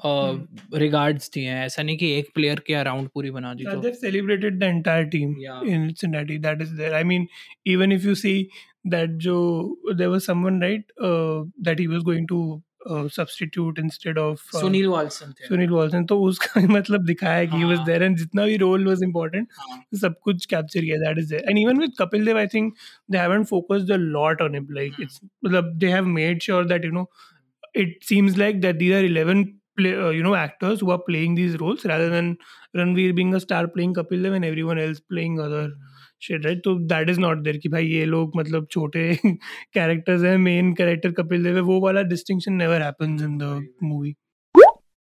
रिगार्ड 0.04 1.18
uh, 1.18 1.34
दिए 1.34 1.50
ऐसा 1.50 1.82
नहीं 1.82 1.96
कि 1.96 2.10
एक 2.18 2.28
प्लेयर 2.34 2.60
के 2.66 2.74
अराउंड 2.74 3.08
पूरी 3.08 3.30
बना 3.30 3.52
दी 3.54 3.64
तो। 3.64 3.92
Celebrated 3.94 4.58
the 4.58 4.62
entire 4.62 5.04
team 5.04 5.34
in 5.68 5.92
सिनेटी 5.92 6.38
that 6.38 6.62
is 6.62 6.74
there 6.74 6.94
I 6.94 7.04
mean 7.04 7.26
even 7.66 7.92
if 7.92 8.06
you 8.06 8.14
see 8.14 8.48
that 8.86 9.10
जो 9.26 9.36
there 9.94 10.10
was 10.10 10.20
someone 10.20 10.60
right 10.62 10.92
that 11.00 11.80
he 11.80 11.86
was 11.86 12.02
going 12.02 12.28
to 12.28 12.40
uh, 12.86 13.08
instead 13.78 14.18
of 14.18 14.42
uh, 14.54 14.60
Sunil 14.60 14.86
Valson 14.88 15.32
Sunil 15.48 15.70
Valson 15.70 16.04
तो 16.06 16.20
उसका 16.28 16.60
मतलब 16.76 17.04
दिखाया 17.06 17.36
है 17.38 17.46
कि 17.46 17.56
he 17.56 17.64
was 17.64 17.78
हाँ। 17.78 17.86
there 17.86 18.02
and 18.02 18.16
जितना 18.18 18.46
भी 18.46 18.58
role 18.62 18.84
was 18.90 19.02
important 19.08 19.48
हाँ, 19.58 19.82
सब 20.00 20.14
कुछ 20.24 20.46
capture 20.54 20.82
किया 20.84 20.98
that 21.04 21.18
is 21.24 21.28
there 21.28 21.42
and 21.48 21.58
even 21.58 21.78
with 21.84 21.96
Kapil 22.00 22.24
Dev 22.24 22.36
I 22.36 22.46
think 22.46 22.74
they 23.08 23.18
haven't 23.18 23.44
focused 23.52 23.90
a 23.90 23.98
lot 23.98 24.40
on 24.40 24.54
him 24.54 24.66
like 24.80 24.94
Hmm. 24.94 25.02
it's 25.08 25.20
मतलब 25.46 25.78
they 25.80 25.90
have 25.90 26.06
made 26.06 26.42
sure 26.42 26.64
that 26.74 26.84
you 26.84 26.92
know 26.92 27.06
it 27.74 28.04
seems 28.12 28.36
like 28.38 28.60
that 28.60 28.78
these 28.78 28.94
are 28.94 29.04
11 29.04 29.44
play, 29.78 29.94
uh, 29.96 30.10
you 30.10 30.22
know 30.22 30.34
actors 30.34 30.80
who 30.80 30.90
are 30.90 31.00
playing 31.06 31.34
these 31.34 31.58
roles 31.60 31.84
rather 31.84 32.08
than 32.08 32.36
Ranveer 32.76 33.14
being 33.14 33.34
a 33.34 33.40
star 33.40 33.66
playing 33.68 33.94
Kapil 33.94 34.22
Dev 34.22 34.32
and 34.32 34.44
everyone 34.44 34.78
else 34.78 35.00
playing 35.00 35.40
other 35.40 35.72
shit 36.22 36.42
right? 36.42 36.58
तो 36.64 36.88
that 36.88 37.10
is 37.10 37.18
not 37.18 37.44
there 37.44 37.58
कि 37.58 37.68
भाई 37.68 37.86
ये 37.86 38.04
लोग 38.04 38.32
मतलब 38.36 38.66
छोटे 38.70 39.14
characters 39.76 40.24
हैं 40.24 40.36
main 40.36 40.80
character 40.80 41.20
Kapil 41.20 41.38
Dev 41.38 41.54
है 41.54 41.60
वो 41.60 41.80
वाला 41.80 42.00
distinction 42.00 42.58
never 42.60 42.80
happens 42.80 43.28
in 43.28 43.42
the 43.42 43.62
movie. 43.84 44.14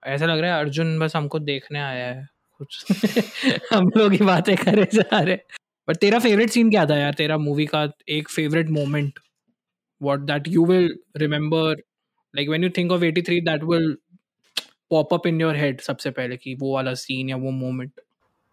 ऐसा 0.03 0.25
लग 0.25 0.39
रहा 0.39 0.53
है 0.53 0.59
अर्जुन 0.59 0.99
बस 0.99 1.15
हमको 1.15 1.39
देखने 1.39 1.79
आया 1.79 2.13
है 2.13 2.27
कुछ 2.57 2.85
हम 3.73 3.91
लोग 3.97 4.11
ही 4.11 4.25
बातें 4.25 4.55
करे 4.55 4.87
जा 4.93 5.19
रहे 5.19 5.37
बट 5.89 5.95
तेरा 5.95 6.19
फेवरेट 6.19 6.49
सीन 6.49 6.69
क्या 6.69 6.85
था 6.85 6.97
यार? 6.97 7.13
तेरा 7.13 7.37
मूवी 7.37 7.65
का 7.65 7.91
एक 8.09 8.29
favourite 8.29 8.69
moment 8.69 9.19
what 10.01 10.19
that 10.19 10.47
you 10.47 10.65
will 10.65 10.99
remember 11.17 11.75
like 12.35 12.49
when 12.49 12.63
you 12.63 12.69
think 12.69 12.91
of 12.91 13.01
83 13.01 13.29
that 13.29 13.63
will 13.63 13.97
pop 14.89 15.13
up 15.13 15.27
in 15.27 15.41
your 15.41 15.55
head 15.55 15.81
सबसे 15.81 16.11
पहले 16.11 16.37
कि 16.37 16.55
वो 16.55 16.73
वाला 16.73 16.93
सीन 16.93 17.29
या 17.29 17.35
वो 17.35 17.51
moment 17.51 17.91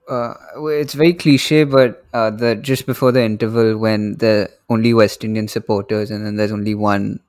Uh, 0.07 0.33
well, 0.55 0.67
it's 0.81 0.93
very 0.93 1.13
cliche, 1.13 1.63
but 1.65 2.05
uh, 2.13 2.29
the 2.29 2.55
just 2.55 2.85
before 2.85 3.11
the 3.11 3.21
interval 3.21 3.77
when 3.77 4.15
the 4.17 4.49
only 4.69 4.93
West 4.93 5.23
Indian 5.23 5.49
supporters 5.49 6.11
and 6.11 6.25
then 6.25 6.37
there's 6.37 6.53
only 6.57 6.75
one, 6.75 7.19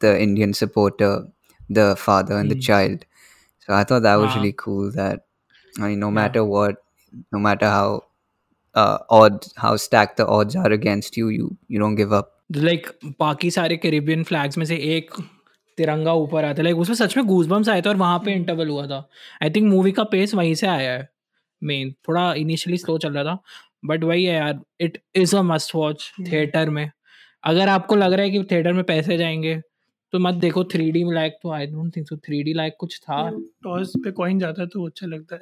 the 0.00 0.20
Indian 0.20 0.52
supporter, 0.52 1.24
the 1.70 1.86
father 1.96 2.36
and 2.36 2.50
the 2.50 2.56
Hmm. 2.56 2.66
child. 2.68 3.06
So 3.60 3.72
I 3.72 3.84
thought 3.84 4.02
that 4.08 4.16
was 4.16 4.30
Ah. 4.32 4.36
really 4.36 4.52
cool. 4.64 4.90
That 4.98 5.24
I 5.78 5.88
mean, 5.88 6.00
no 6.00 6.08
Yeah. 6.10 6.18
matter 6.20 6.44
what, 6.44 6.82
no 7.32 7.38
matter 7.38 7.70
how 7.76 8.04
uh, 8.74 8.98
odd, 9.08 9.46
how 9.56 9.76
stacked 9.76 10.16
the 10.18 10.26
odds 10.26 10.54
are 10.64 10.70
against 10.78 11.16
you, 11.16 11.28
you 11.36 11.46
you 11.68 11.80
don't 11.84 11.96
give 12.02 12.12
up. 12.18 12.28
Like 12.56 12.86
बाकी 13.20 13.50
सारे 13.50 13.76
Caribbean 13.86 14.22
flags 14.24 14.58
में 14.58 14.64
से 14.66 14.76
एक 14.96 15.10
तिरंगा 15.78 16.12
ऊपर 16.26 16.44
आता 16.44 16.60
है 16.60 16.64
like 16.64 16.78
उसमें 16.84 16.96
सच 16.96 17.16
में 17.16 17.26
गूजबम्स 17.26 17.68
आए 17.68 17.82
थे 17.82 17.88
और 17.88 17.96
वहां 17.96 18.18
पे 18.24 18.32
इंटरवल 18.34 18.68
हुआ 18.68 18.86
था 18.92 18.98
आई 19.42 19.50
थिंक 19.56 19.66
मूवी 19.72 19.92
का 19.98 20.04
पेस 20.14 20.34
वहीं 20.34 20.54
से 20.62 20.66
आया 20.66 20.92
है 20.92 21.08
मेन 21.63 21.91
थोड़ा 21.91 22.33
इनिशियली 22.33 22.77
स्लो 22.77 22.97
चल 22.97 23.13
रहा 23.13 23.23
था 23.23 23.43
बट 23.85 24.03
वही 24.03 24.25
है 24.25 24.35
यार 24.35 24.59
it 24.79 25.01
is 25.15 25.35
a 25.35 25.41
must 25.41 25.75
watch 25.75 26.11
theatre 26.19 26.69
में। 26.69 26.91
अगर 27.43 27.69
आपको 27.69 27.95
लग 27.95 28.13
रहा 28.13 28.25
है 28.25 28.31
कि 28.31 28.43
थिएटर 28.43 28.73
में 28.73 28.83
पैसे 28.83 29.17
जाएँगे 29.17 29.61
तो 30.11 30.19
मत 30.19 30.33
देखो 30.33 30.63
थ्री 30.63 30.91
डी 30.91 31.03
लायक 31.13 31.33
तो 31.43 31.51
I 31.51 31.65
don't 31.65 31.95
think 31.95 32.07
so 32.07 32.17
three 32.17 32.43
D 32.43 32.53
लायक 32.53 32.73
कुछ 32.79 32.99
था। 32.99 33.29
टॉस 33.63 33.93
पे 33.97 34.11
कॉइन 34.11 34.39
जाता 34.39 34.61
है 34.61 34.67
तो 34.67 34.87
अच्छा 34.87 35.07
लगता 35.07 35.35
है। 35.35 35.39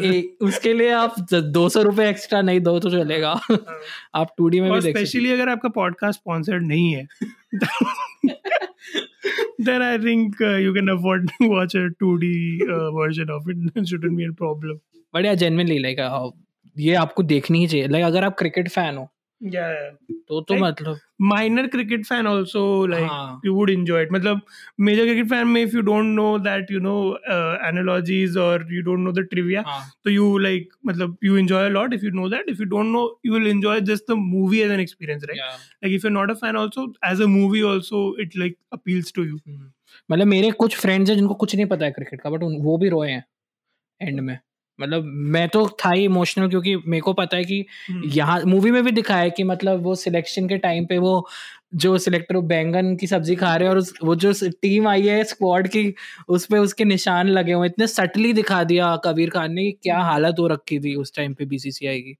ए- 0.16 0.36
उसके 0.40 0.72
लिए 0.72 0.90
आप 0.90 1.14
दो 1.34 1.68
सौ 1.68 1.82
रुपये 1.82 2.10
एक्स्ट्रा 2.10 2.42
नहीं 2.42 2.60
दो 2.60 2.80
तो 2.80 2.90
चलेगा। 2.90 3.40
आप 4.14 4.28
टू 4.38 4.48
डी 4.48 4.60
में 4.60 4.72
भी 4.72 4.80
देख 4.80 4.96
स्पेशली 4.96 5.32
अगर 5.32 5.48
आपका 5.48 5.68
पॉडकास्ट 5.68 6.20
स्पॉन्सर्ड 6.20 6.62
नहीं 6.62 6.94
है 6.94 7.08
then 9.66 9.82
I 9.82 9.98
think 9.98 10.40
uh, 10.40 10.56
you 10.56 10.72
can 10.74 10.88
afford 10.88 11.28
to 11.28 11.48
watch 11.48 11.74
a 11.74 11.88
2D 12.02 12.26
uh, 12.62 12.90
version 12.92 13.30
of 13.30 13.48
it. 13.48 13.56
It. 13.74 13.88
Shouldn't 13.88 14.16
be 14.16 14.24
a 14.24 14.32
problem. 14.32 14.80
बढ़िया 15.14 15.34
जेनविनली 15.34 15.78
लाइक 15.78 15.98
uh, 15.98 16.32
ये 16.76 16.94
आपको 16.94 17.22
देखनी 17.22 17.58
ही 17.58 17.66
चाहिए। 17.66 17.88
लाइक 17.88 18.04
अगर 18.04 18.24
आप 18.24 18.36
क्रिकेट 18.38 18.68
फ़ैन 18.68 18.96
हो 18.96 19.08
तो 20.28 20.40
तो 20.40 20.54
मतलब 20.54 20.98
minor 21.22 21.66
cricket 21.66 22.04
fan 22.06 22.26
also 22.26 22.86
like 22.86 23.40
you 23.46 23.54
would 23.54 23.70
enjoy 23.70 24.02
it 24.02 24.12
मतलब 24.12 24.40
मेजर 24.80 25.04
क्रिकेट 25.04 25.28
फ़ैन 25.28 25.46
में 25.46 25.62
if 25.62 25.74
you 25.76 25.80
don't 25.82 26.04
know 26.16 26.38
that 26.38 26.70
you 26.70 26.80
know 26.80 26.94
analogies 27.68 28.36
और 28.36 28.66
you 28.74 28.82
don't 28.82 28.98
know 28.98 29.12
the 29.12 29.26
trivia 29.30 29.62
तो 30.04 30.10
यू 30.10 30.38
लाइक 30.38 30.68
मतलब 30.86 31.16
you 31.24 31.36
enjoy 31.36 31.66
a 31.66 31.68
lot 31.68 31.94
if 31.94 32.04
you 32.04 32.10
know 32.10 32.28
that 32.28 32.48
if 32.48 32.58
you 32.60 32.64
don't 32.66 32.86
know 32.86 33.20
you 33.26 33.32
will 33.34 33.46
enjoy 33.46 33.80
just 33.80 34.10
the 34.10 34.14
movie 34.18 34.60
as 34.60 34.70
an 34.70 34.80
experience 34.80 35.24
right 35.24 35.38
like 35.84 35.94
if 35.94 36.06
you 36.06 36.10
are 36.10 36.14
not 36.14 36.30
a 36.30 36.34
fan 36.34 36.56
also 36.56 36.92
as 37.04 37.22
a 37.22 37.26
movie 37.26 37.62
also 37.62 38.16
it 38.20 38.36
like 38.36 38.56
appeals 38.72 39.12
to 39.16 39.24
you 39.24 39.38
मतलब 40.10 40.26
मेरे 40.26 40.50
कुछ 40.50 40.76
friends 40.76 41.10
हैं 41.10 41.16
जिनको 41.16 41.34
कुछ 41.34 41.54
नहीं 41.56 41.66
पता 41.66 41.84
है 41.84 41.90
cricket 41.92 42.20
का 42.20 42.30
बट 42.30 42.42
वो 42.62 42.78
भी 42.78 42.88
रोए 42.88 43.10
हैं 43.10 43.24
एंड 44.00 44.20
में। 44.20 44.38
मतलब 44.78 45.04
मैं 45.04 45.48
तो 45.48 45.66
था 45.84 45.90
ही 45.90 46.04
इमोशनल 46.04 46.48
क्योंकि 46.48 46.76
मेरे 46.76 47.00
को 47.00 47.12
पता 47.12 47.36
है 47.36 47.44
कि 47.44 47.64
Hmm. 47.92 48.02
यहाँ 48.16 48.40
मूवी 48.46 48.70
में 48.70 48.82
भी 48.84 48.90
दिखाया 48.90 49.22
है 49.22 49.30
कि 49.30 49.44
मतलब 49.44 49.82
वो 49.82 49.94
सिलेक्शन 49.94 50.48
के 50.48 50.58
टाइम 50.58 50.86
पे 50.86 50.98
वो 50.98 51.28
जो 51.74 51.98
सिलेक्टर 51.98 52.38
बैंगन 52.46 52.96
की 52.96 53.06
सब्ज़ी 53.06 53.36
खा 53.36 53.54
रहे 53.56 53.68
हैं 53.68 53.70
और 53.70 53.78
उस 53.78 53.92
वो 54.04 54.14
जो 54.16 54.32
टीम 54.62 54.88
आई 54.88 55.06
है 55.08 55.24
स्क्वाड 55.24 55.68
की 55.68 55.94
उस 56.28 56.46
पे 56.46 56.58
उसके 56.58 56.84
निशान 56.84 57.28
लगे 57.28 57.52
हुए 57.52 57.66
इतने 57.68 57.86
सटली 57.86 58.32
दिखा 58.32 58.64
दिया 58.64 58.96
कबीर 59.04 59.30
खान 59.30 59.52
ने 59.52 59.64
कि 59.64 59.72
क्या 59.82 59.98
हालत 60.00 60.36
हो 60.38 60.46
रखी 60.48 60.78
थी 60.80 60.94
उस 60.94 61.14
टाइम 61.16 61.34
पे 61.34 61.44
बीसीसीआई 61.46 62.00
की। 62.00 62.16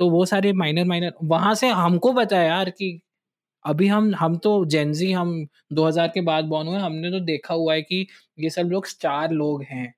तो 0.00 0.10
वो 0.10 0.24
सारे 0.26 0.52
माइनर 0.54 0.84
माइनर 0.84 1.12
वहाँ 1.24 1.54
से 1.54 1.68
हमको 1.70 2.12
पता 2.12 2.38
है 2.38 2.48
यार 2.48 2.70
कि 2.70 3.00
अभी 3.64 3.88
हम 3.88 4.14
हम 4.18 4.36
तो 4.38 4.64
जेंजी 4.66 5.12
हम 5.12 5.46
2000 5.72 6.08
के 6.08 6.20
बाद 6.22 6.44
बॉर्न 6.44 6.68
हुए 6.68 6.78
हमने 6.80 7.10
तो 7.10 7.20
देखा 7.20 7.54
हुआ 7.54 7.74
है 7.74 7.82
कि 7.82 8.06
ये 8.40 8.50
सब 8.50 8.68
लोग 8.72 8.86
स्टार 8.86 9.32
लोग 9.32 9.62
हैं। 9.64 9.94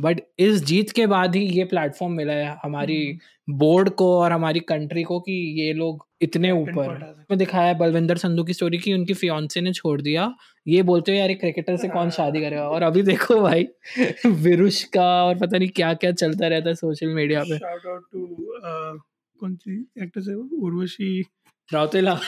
बट 0.00 0.20
इस 0.38 0.64
जीत 0.64 0.90
के 0.90 1.06
बाद 1.06 1.36
ही 1.36 1.42
ये 1.42 1.64
प्लेटफॉर्म 1.64 2.12
मिला 2.12 2.32
है 2.32 2.56
हमारी 2.62 3.18
बोर्ड 3.50 3.90
को 3.90 4.20
और 4.20 4.32
हमारी 4.32 4.60
कंट्री 4.60 5.02
को 5.02 5.20
कि 5.20 5.62
ये 5.62 5.72
लोग 5.72 6.06
इतने 6.20 6.50
ऊपर 6.50 7.16
में 7.30 7.38
दिखाया 7.38 7.68
है। 7.68 7.78
बलविंदर 7.78 8.16
संधू 8.16 8.44
की 8.44 8.52
स्टोरी 8.52 8.78
की 8.78 8.92
उनकी 8.92 9.14
फियांसे 9.14 9.60
ने 9.60 9.72
छोड़ 9.72 10.02
दिया। 10.02 10.34
ये 10.68 10.82
बोलते 10.82 11.12
हैं 11.12 11.18
यार 11.18 11.30
एक 11.30 11.40
क्रिकेटर 11.40 11.76
से 11.76 11.88
कौन 11.88 12.10
शादी 12.10 12.40
करेगा? 12.40 12.68
और 12.68 12.82
अभी 12.82 13.02
देखो 13.02 13.40
भाई 13.40 13.68
विरुष 14.26 14.84
का 14.84 15.24
और 15.24 15.38
पता 15.38 15.58
नहीं 15.58 15.68
क्या 15.68 15.94
क्या 15.94 16.12
चलता 16.12 16.48
रहता 16.48 16.68
है 16.68 16.74
सोशल 16.74 17.06
मीडिया 17.06 17.42
पे। 17.42 17.56
Uh, 17.56 19.00
कौन 19.40 19.54
सी 19.54 19.86
एक्ट्रेस 20.02 20.26
है 20.28 20.34
उर्वशी। 20.34 21.24
राउतेला। 21.72 22.20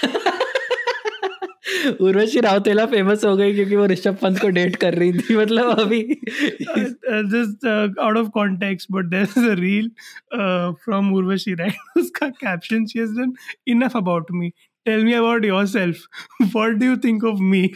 उर्वशी 1.87 2.41
राव 2.41 2.61
फ़ेमस 2.87 3.25
हो 3.25 3.37
गई 3.37 3.55
क्योंकि 3.55 3.77
वो 3.77 3.87
ऋषभ 3.87 4.17
पंत 4.23 4.41
को 4.41 4.49
डेट 4.49 4.77
कर 4.77 4.95
रही 4.95 5.13
थी 5.13 5.37
मतलब 5.37 5.79
अभी। 5.81 6.03
Just 7.33 7.67
out 8.01 8.17
of 8.17 8.29
context 8.29 8.89
but 8.91 9.05
there 9.05 9.23
is 9.23 9.49
a 9.51 9.55
reel 9.55 9.89
from 10.85 11.15
Urvashi 11.15 11.55
Rai 11.55 11.73
उसका 11.97 12.29
caption 12.29 12.87
she 12.87 12.99
has 12.99 13.13
done 13.13 13.33
enough 13.69 13.97
about 13.97 14.27
me 14.33 14.49
tell 14.87 15.05
me 15.05 15.13
about 15.13 15.45
yourself 15.45 15.97
what 16.43 16.71
do 16.71 16.87
you 16.87 16.97
think 16.97 17.25
of 17.25 17.39
me 17.39 17.75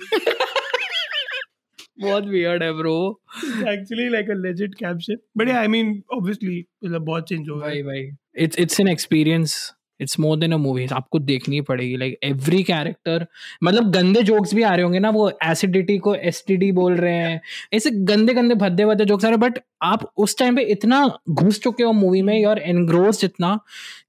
बहुत 2.01 2.25
वियर्ड 2.25 2.63
है 2.63 2.73
bro 2.73 3.23
actually 3.69 4.09
like 4.09 4.31
a 4.31 4.35
legit 4.35 4.75
caption 4.75 5.17
but 5.37 5.49
I 5.49 5.67
mean 5.67 6.03
obviously 6.13 6.65
मतलब 6.85 7.03
बहुत 7.03 7.29
change 7.29 7.49
हो 7.49 7.57
गया। 7.57 7.69
भाई 7.69 7.83
भाई। 7.83 8.11
It's 8.45 8.59
it's 8.59 8.81
an 8.81 8.89
experience 8.89 9.73
it's 10.01 10.19
more 10.21 10.39
than 10.39 10.53
a 10.53 10.57
movie 10.57 10.87
आपको 10.93 11.19
देखनी 11.21 11.61
पड़ेगी। 11.61 11.97
लाइक 11.97 12.19
एवरी 12.25 12.63
कैरेक्टर 12.63 13.27
मतलब 13.65 13.91
गंदे 13.93 14.23
जोक्स 14.23 14.55
भी 14.55 14.63
आ 14.63 14.75
रहे 14.75 14.85
होंगे 14.85 14.99
ना, 14.99 15.11
वो 15.11 15.31
एसिडिटी 15.45 15.99
को 15.99 16.15
एसटीडी 16.15 16.71
बोल 16.73 16.97
रहे 16.97 17.15
हैं। 17.15 17.41
ऐसे 17.75 17.91
गंदे 17.91 18.35
गंदे 18.35 18.55
भद्दे 18.57 18.87
भद्दे 18.87 19.05
जोक्स 19.05 19.25
आ 19.25 19.29
रहे 19.29 19.37
हैं 19.37 19.51
बट 19.51 19.59
आप 19.83 20.11
उस 20.17 20.39
टाइम 20.39 20.57
पे 20.57 20.63
इतना 20.73 21.07
घुस 21.31 21.61
चुके 21.61 21.85
हो 21.85 21.93
मूवी 21.93 22.23
में 22.23 22.45
और 22.47 22.59
एनग्रोस 22.59 23.25
इतना 23.25 23.59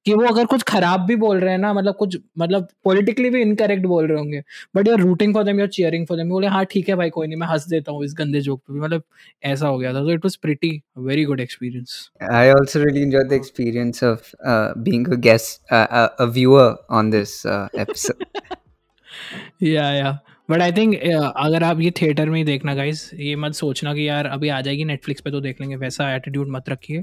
कि 0.08 0.14
वो 0.14 0.26
अगर 0.28 0.46
कुछ 0.46 0.64
खराब 0.68 1.06
भी 1.06 1.16
बोल 1.16 1.40
रहे 1.40 1.52
हैं 1.52 1.58
ना 1.60 1.74
मतलब 1.74 1.96
कुछ 1.96 2.18
मतलब 2.40 2.68
पॉलिटिकली 2.84 3.30
भी 3.30 3.42
इनकरेक्ट 3.42 3.86
बोल 3.86 4.08
रहे 4.08 4.18
होंगे 4.18 4.42
but 4.76 4.88
you're 4.88 5.02
rooting 5.02 5.34
for 5.34 5.44
them 5.44 5.60
you're 5.60 5.68
cheering 5.70 6.06
for 6.08 6.18
them 6.18 6.30
बोले 6.30 6.48
हाँ 6.48 6.64
ठीक 6.72 6.90
है 6.90 6.96
भाई 6.96 7.10
कोई 7.10 7.28
नहीं 7.28 7.40
मैं 7.40 7.48
हंस 7.48 7.68
देता 7.70 7.92
हूँ 7.92 8.06
इस 8.06 8.14
गंदे 8.18 8.42
जोक 8.42 8.60
पे 8.60 8.74
भी। 8.74 8.80
मतलब 8.80 9.04
ऐसा 9.44 9.68
हो 9.68 9.78
गया 9.78 9.94
था। 9.94 10.04
तो 10.04 10.12
it 10.12 10.26
was 10.26 10.38
pretty 10.42 10.72
very 11.08 11.26
good 11.26 11.40
experience 11.40 12.00
I 12.34 12.46
also 12.52 12.80
really 12.84 13.04
enjoyed 13.04 13.30
the 13.32 13.38
experience 13.38 14.02
of 14.04 14.32
uh, 14.54 14.70
being 14.86 15.04
a 15.10 15.18
guest, 15.26 15.60
uh, 15.72 15.88
a, 16.00 16.04
a 16.20 16.28
viewer 16.38 16.70
on 17.00 17.12
this 17.12 17.36
uh, 17.48 17.68
episode. 17.86 18.26
या 19.64 19.92
या 19.92 20.18
बट 20.50 20.62
आई 20.62 20.72
थिंक 20.72 20.96
अगर 20.96 21.64
आप 21.64 21.80
ये 21.82 21.92
थिएटर 22.02 22.30
में 22.30 22.38
ही 22.38 22.44
देखना 22.46 22.74
गाइस 22.76 23.10
ये 23.14 23.36
मत 23.36 23.54
सोचना 23.54 23.94
कि 23.94 24.08
यार 24.08 24.26
अभी 24.26 24.50
आ 24.50 24.60
जाएगी 24.62 24.86
नेटफ्लिक्स 24.86 25.22
पे 25.22 25.32
तो 25.32 25.40
देख 25.42 25.62
लेंगे। 25.62 25.76
वैसा 25.76 26.14
एटीट्यूड 26.16 26.48
मत 26.52 26.70
रखिए। 26.70 27.02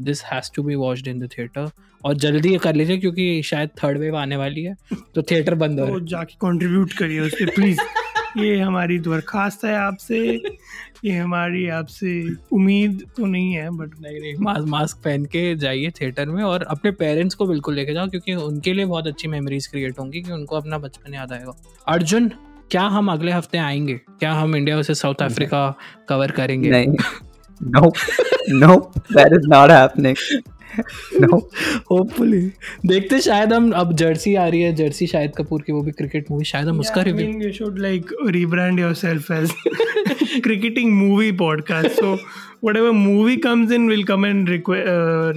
This 0.00 0.24
has 0.24 0.50
to 0.56 0.62
be 0.62 0.74
watched 0.74 1.08
in 1.08 1.18
the 1.18 1.28
theatre 1.38 1.70
और 2.04 2.14
जल्दी 2.14 2.56
कर 2.56 2.74
लीजिए 2.74 2.98
क्योंकि 2.98 3.42
शायद 3.42 3.68
थर्ड 3.68 3.98
वेव 3.98 4.16
आने 4.16 4.36
वाली 4.36 4.62
है 4.62 4.76
तो 5.14 5.22
थिएटर 5.22 5.54
बंद 5.54 5.80
हो 5.80 5.86
तो 5.86 6.00
जाके 6.00 6.34
कंट्रीब्यूट 6.34 6.92
करिए 6.92 7.20
उससे 7.20 7.46
प्लीज़ 7.46 7.78
ये 8.38 8.60
हमारी 8.60 8.98
दरखास्त 8.98 9.64
है 9.64 9.74
आपसे। 9.74 10.42
ये 11.04 11.12
हमारी 11.12 11.68
आपसे 11.68 12.34
उम्मीद 12.52 13.06
तो 13.16 13.26
नहीं 13.26 13.52
है 13.52 13.70
बट 13.70 13.90
नहीं 14.00 14.20
नहीं 14.20 14.34
मास्क 14.38 14.64
मास्क 14.66 14.96
पहन 14.96 15.24
के 15.24 15.56
जाइए 15.56 15.90
थिएटर 15.90 16.26
में 16.26 16.44
और 16.44 16.62
अपने 16.62 16.90
पेरेंट्स 16.90 17.34
को 17.34 17.46
बिल्कुल 17.46 17.74
लेके 17.74 17.92
जाओ 17.92 18.08
क्योंकि 18.08 18.34
उनके 18.34 18.72
लिए 18.72 18.84
बहुत 18.84 19.06
अच्छी 19.06 19.28
मेमोरीज 19.28 19.66
क्रिएट 19.66 19.98
होंगी 19.98 20.20
कि 20.20 20.32
उनको 20.32 20.56
अपना 20.56 20.78
बचपन 20.78 21.14
याद 21.14 21.32
आएगा। 21.32 21.52
अर्जुन 21.88 22.28
क्या 22.70 22.82
हम 22.82 23.12
अगले 23.12 23.32
हफ़्ते 23.32 23.58
आएँगे? 23.58 23.94
क्या 23.94 24.32
हम 24.32 24.56
इंडिया 24.56 24.82
से 24.82 24.94
साउथ 24.94 25.22
अफ्रीका 25.22 25.74
कवर 26.08 26.30
करेंगे? 26.30 26.70
Nahin. 26.70 27.02
Nope. 27.62 27.94
nope. 28.48 28.92
That 29.10 29.32
is 29.40 29.48
not 29.48 29.70
happening. 29.70 30.16
no 31.20 31.40
hopefully 31.90 32.52
देखते 32.86 33.20
शायद 33.20 33.52
हम 33.52 33.70
अब 33.70 33.92
जर्सी 33.96 34.34
आ 34.34 34.48
रही 34.48 34.60
है 34.60 34.74
जर्सी 34.74 35.06
शाहिद 35.06 35.32
कपूर 35.38 35.62
की 35.62 35.72
वो 35.72 35.82
भी 35.82 35.90
क्रिकेट 35.90 36.30
मूवी 36.30 36.44
शायद 36.44 36.68
हम 36.68 36.80
उसका 36.80 37.00
I 37.00 37.04
review 37.04 37.26
mean, 37.26 37.42
you 37.42 37.52
should 37.56 37.78
like 37.84 38.34
rebrand 38.34 38.78
yourself 38.84 39.30
as 39.40 39.50
cricketing 40.46 40.92
movie 41.02 41.32
podcast. 41.40 41.90
So 41.90 42.16
whatever 42.68 42.92
movie 42.92 43.38
comes 43.46 43.72
in, 43.72 43.86
will 43.86 44.04
come 44.04 44.24
and 44.24 44.48
requ- 44.48 44.86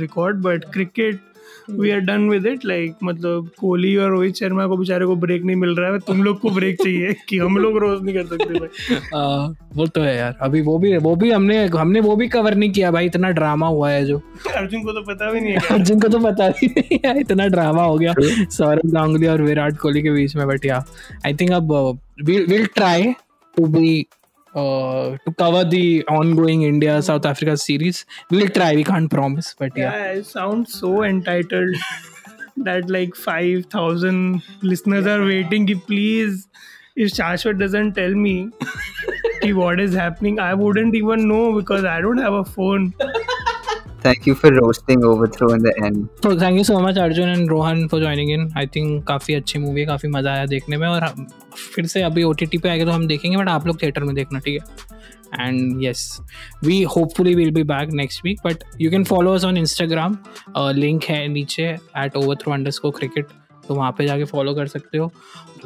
uh, 0.05 1.30
we 1.69 1.91
are 1.91 2.01
done 2.01 2.27
with 2.29 2.45
it. 2.45 2.63
Like 2.65 3.03
मतलब 3.03 3.49
कोहली 3.59 3.95
और 3.97 4.09
रोहित 4.09 4.35
शर्मा 4.35 4.67
को 4.67 4.77
बेचारे 4.77 5.05
को 5.05 5.15
ब्रेक 5.15 5.43
नहीं 5.43 5.55
मिल 5.55 5.75
रहा 5.75 5.91
है 5.93 5.99
तुम 5.99 6.23
लोग 6.23 6.39
को 6.39 6.49
ब्रेक 6.49 6.81
चाहिए 6.83 7.15
कि 7.29 7.37
हम 7.37 7.57
लोग 7.57 7.77
रोज 7.77 8.03
नहीं 8.03 8.15
कर 8.15 8.25
सकते 8.25 8.59
भाई। 8.59 9.75
वो 9.75 9.87
तो 9.87 10.01
है 10.01 10.15
यार 10.17 10.37
अभी 10.41 10.61
वो 10.61 10.77
भी 10.79 10.97
वो 10.97 11.15
भी 11.15 11.31
हमने 11.31 11.65
हमने 11.65 11.99
वो 11.99 12.15
भी 12.15 12.27
कवर 12.27 12.55
नहीं 12.55 12.71
किया 12.71 12.91
भाई 12.91 13.05
इतना 13.05 13.29
ड्रामा 13.29 13.67
हुआ 13.67 13.89
है 13.91 14.05
जो। 14.05 14.21
अर्जुन 14.55 14.83
को 14.83 14.91
तो 14.91 15.01
पता 15.01 15.31
भी 15.31 15.41
नहीं 15.41 15.53
है 15.53 15.59
अर्जुन 15.71 15.99
को 15.99 16.07
तो 16.07 16.19
पता 16.19 16.47
ही 16.47 16.67
नहीं 16.67 16.99
है 17.05 17.19
इतना 17.19 17.47
ड्रामा 17.47 17.83
हो 17.83 17.97
गया। 17.97 18.13
सौरभ 18.49 18.91
गांगुली 18.93 19.27
और 19.27 19.41
विराट 19.41 19.77
कोहली 19.77 20.01
के 20.01 20.11
बीच 20.11 20.35
में 20.35 20.47
बट 20.47 20.65
या 20.65 20.85
आई 21.25 21.33
थिंक 21.33 21.51
अब 21.51 21.99
will 22.25 22.65
try 22.65 23.13
to 23.57 23.65
be 23.65 24.05
Uh, 24.53 25.17
to 25.25 25.31
cover 25.37 25.63
the 25.63 26.03
ongoing 26.07 26.63
India 26.63 27.01
South 27.01 27.25
Africa 27.25 27.55
series. 27.55 28.05
We'll 28.29 28.49
try. 28.49 28.75
We 28.75 28.83
can't 28.83 29.09
promise, 29.09 29.55
but 29.57 29.77
yeah. 29.77 29.91
Yeah, 29.91 30.11
it 30.11 30.25
sounds 30.25 30.73
so 30.73 31.03
entitled 31.03 31.75
that 32.57 32.89
like 32.89 33.15
5,000 33.15 34.43
listeners 34.61 35.07
are 35.07 35.23
waiting. 35.23 35.79
Please, 35.81 36.49
if 36.97 37.11
Shashwat 37.13 37.59
doesn't 37.59 37.93
tell 37.93 38.11
me 38.13 38.51
what 39.53 39.79
is 39.79 39.93
happening, 39.93 40.39
I 40.39 40.53
wouldn't 40.53 40.95
even 40.95 41.27
know 41.29 41.53
because 41.57 41.85
I 41.85 42.01
don't 42.01 42.17
have 42.17 42.33
a 42.33 42.43
phone. 42.43 42.93
Thank 44.01 44.25
you 44.25 44.33
for 44.33 44.51
roasting 44.51 45.03
Overthrow 45.05 45.49
in 45.55 45.63
the 45.63 45.73
end. 45.85 45.97
तो 46.23 46.29
thank 46.41 46.57
you 46.57 46.63
so 46.63 46.79
much 46.79 46.97
Arjun 46.97 47.29
and 47.29 47.49
Rohan 47.49 47.87
for 47.87 47.99
joining 48.01 48.31
in 48.31 48.49
I 48.57 48.67
think 48.75 49.03
काफ़ी 49.07 49.33
अच्छी 49.33 49.59
movie 49.59 49.79
है 49.81 49.85
काफ़ी 49.87 50.09
मज़ा 50.09 50.31
आया 50.31 50.45
देखने 50.53 50.77
में 50.77 50.87
और 50.87 51.07
फिर 51.75 51.85
से 51.87 52.01
अभी 52.01 52.23
OTT 52.23 52.61
पे 52.61 52.69
आएगा 52.69 52.85
तो 52.85 52.91
हम 52.91 53.05
देखेंगे 53.07 53.37
बट 53.37 53.49
आप 53.49 53.67
लोग 53.67 53.81
थिएटर 53.83 54.03
में 54.03 54.13
देखना 54.15 54.39
ठीक 54.45 54.61
है 54.61 55.47
and 55.47 55.83
yes 55.83 56.05
we 56.63 56.81
hopefully 56.95 57.35
will 57.35 57.51
be 57.51 57.63
back 57.63 57.89
next 57.93 58.25
week 58.25 58.39
but 58.45 58.63
you 58.81 58.89
can 58.91 59.03
follow 59.03 59.33
us 59.33 59.45
on 59.45 59.57
Instagram 59.57 60.17
link 60.75 61.03
है 61.09 61.27
नीचे 61.27 61.67
at 61.97 62.17
over 62.17 62.35
through 62.43 62.53
underscore 62.71 62.91
cricket 62.91 63.27
तो 63.67 63.75
वहाँ 63.75 63.91
पे 63.97 64.05
जाके 64.05 64.23
फॉलो 64.25 64.53
कर 64.55 64.67
सकते 64.67 64.97
हो 64.97 65.11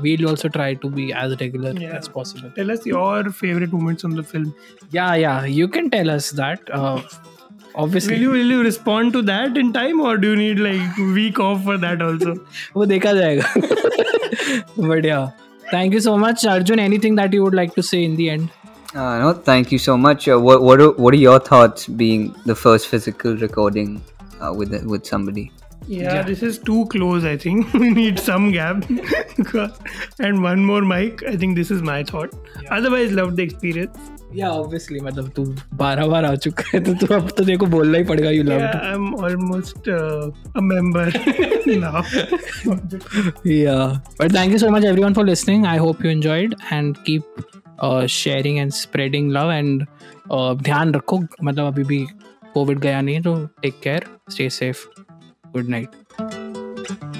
we'll 0.01 0.25
also 0.25 0.47
try 0.47 0.75
to 0.75 0.89
be 0.89 1.03
as 1.23 1.37
regular. 1.41 1.81
As 1.95 2.07
possible 2.15 2.51
Tell 2.57 2.73
us 2.73 2.85
your 2.91 3.31
favorite 3.37 3.73
moments 3.75 4.05
from 4.05 4.17
the 4.19 4.27
film. 4.33 4.51
या 4.95 5.13
या 5.15 5.39
you 5.45 5.67
can 5.67 5.89
tell 5.89 6.09
us 6.13 6.33
that 6.33 6.69
Obviously 7.76 8.16
Will 8.16 8.22
you 8.22 8.30
will 8.36 8.52
you 8.54 8.62
respond 8.64 9.12
to 9.16 9.22
that 9.30 9.58
in 9.62 9.72
time 9.72 10.00
or 10.06 10.16
do 10.22 10.30
you 10.30 10.36
need 10.36 10.62
like 10.68 10.96
week 11.18 11.42
off 11.48 11.60
for 11.68 11.76
that 11.84 12.02
also? 12.06 12.34
वो 12.76 12.86
देखा 12.94 13.12
जाएगा 13.12 13.52
but 14.88 15.06
yeah 15.06 15.26
thank 15.72 15.94
you 15.94 16.00
so 16.00 16.16
much 16.16 16.46
Arjun 16.46 16.80
anything 16.80 17.16
that 17.16 17.34
you 17.34 17.42
would 17.44 17.54
like 17.54 17.70
to 17.76 17.82
say 17.90 18.02
in 18.04 18.16
the 18.16 18.20
end 18.20 18.48
Uh, 18.92 19.20
no, 19.22 19.26
thank 19.32 19.70
you 19.72 19.78
so 19.78 19.96
much. 19.96 20.24
Uh, 20.26 20.36
what 20.44 20.62
what 20.68 20.80
are, 20.84 20.90
what 21.02 21.14
are 21.14 21.18
your 21.18 21.38
thoughts 21.48 21.86
being 21.98 22.22
the 22.50 22.54
first 22.62 22.88
physical 22.92 23.36
recording 23.42 23.92
uh, 24.40 24.52
with 24.60 24.72
with 24.92 25.10
somebody? 25.10 25.44
Yeah, 25.86 26.22
this 26.22 26.42
is 26.48 26.58
too 26.70 26.86
close. 26.94 27.24
I 27.24 27.36
think 27.36 27.72
we 27.82 27.90
need 27.90 28.18
some 28.18 28.48
gap, 28.56 28.82
and 30.18 30.42
one 30.42 30.64
more 30.64 30.80
mic. 30.82 31.22
I 31.34 31.36
think 31.36 31.60
this 31.60 31.70
is 31.70 31.86
my 31.90 32.02
thought. 32.10 32.34
Otherwise, 32.78 33.14
loved 33.20 33.36
the 33.36 33.44
experience. 33.44 34.10
या 34.35 34.49
obviously 34.49 34.99
मतलब 34.99 35.29
तू 35.35 35.43
बारह 35.73 36.07
बार 36.07 36.25
आ 36.25 36.33
चुका 36.35 36.63
है 36.73 36.83
तो 36.83 36.93
तू 36.93 37.13
अब 37.15 37.29
तो 37.37 37.43
देखो 37.43 37.65
बोलना 37.65 37.97
ही 37.97 38.03
पड़ेगा 38.03 38.29
you 38.29 38.43
love 38.43 38.61
I 38.61 38.91
am 38.93 39.13
almost 39.15 39.89
a 39.89 40.61
member 40.61 41.11
या 43.47 43.75
but 44.21 44.35
thank 44.35 44.51
you 44.51 44.57
so 44.57 44.69
much 44.69 44.83
everyone 44.83 45.13
for 45.13 45.25
listening 45.25 45.65
I 45.65 45.77
hope 45.77 46.05
you 46.05 46.11
enjoyed 46.11 46.55
and 46.73 46.95
keep 47.09 48.05
sharing 48.09 48.59
and 48.59 48.71
spreading 48.71 49.31
love 49.31 49.51
and 49.51 49.85
ध्यान 50.61 50.93
रखो। 50.93 51.23
मतलब 51.43 51.65
अभी 51.65 51.83
भी 51.83 52.05
कोविड 52.53 52.79
गया 52.79 53.01
नहीं 53.01 53.21
तो 53.21 53.35
take 53.61 53.79
care 53.83 54.05
stay 54.31 54.49
safe 54.49 54.85
good 55.53 55.69
night 55.69 55.87
Thank 56.87 57.03
you 57.03 57.14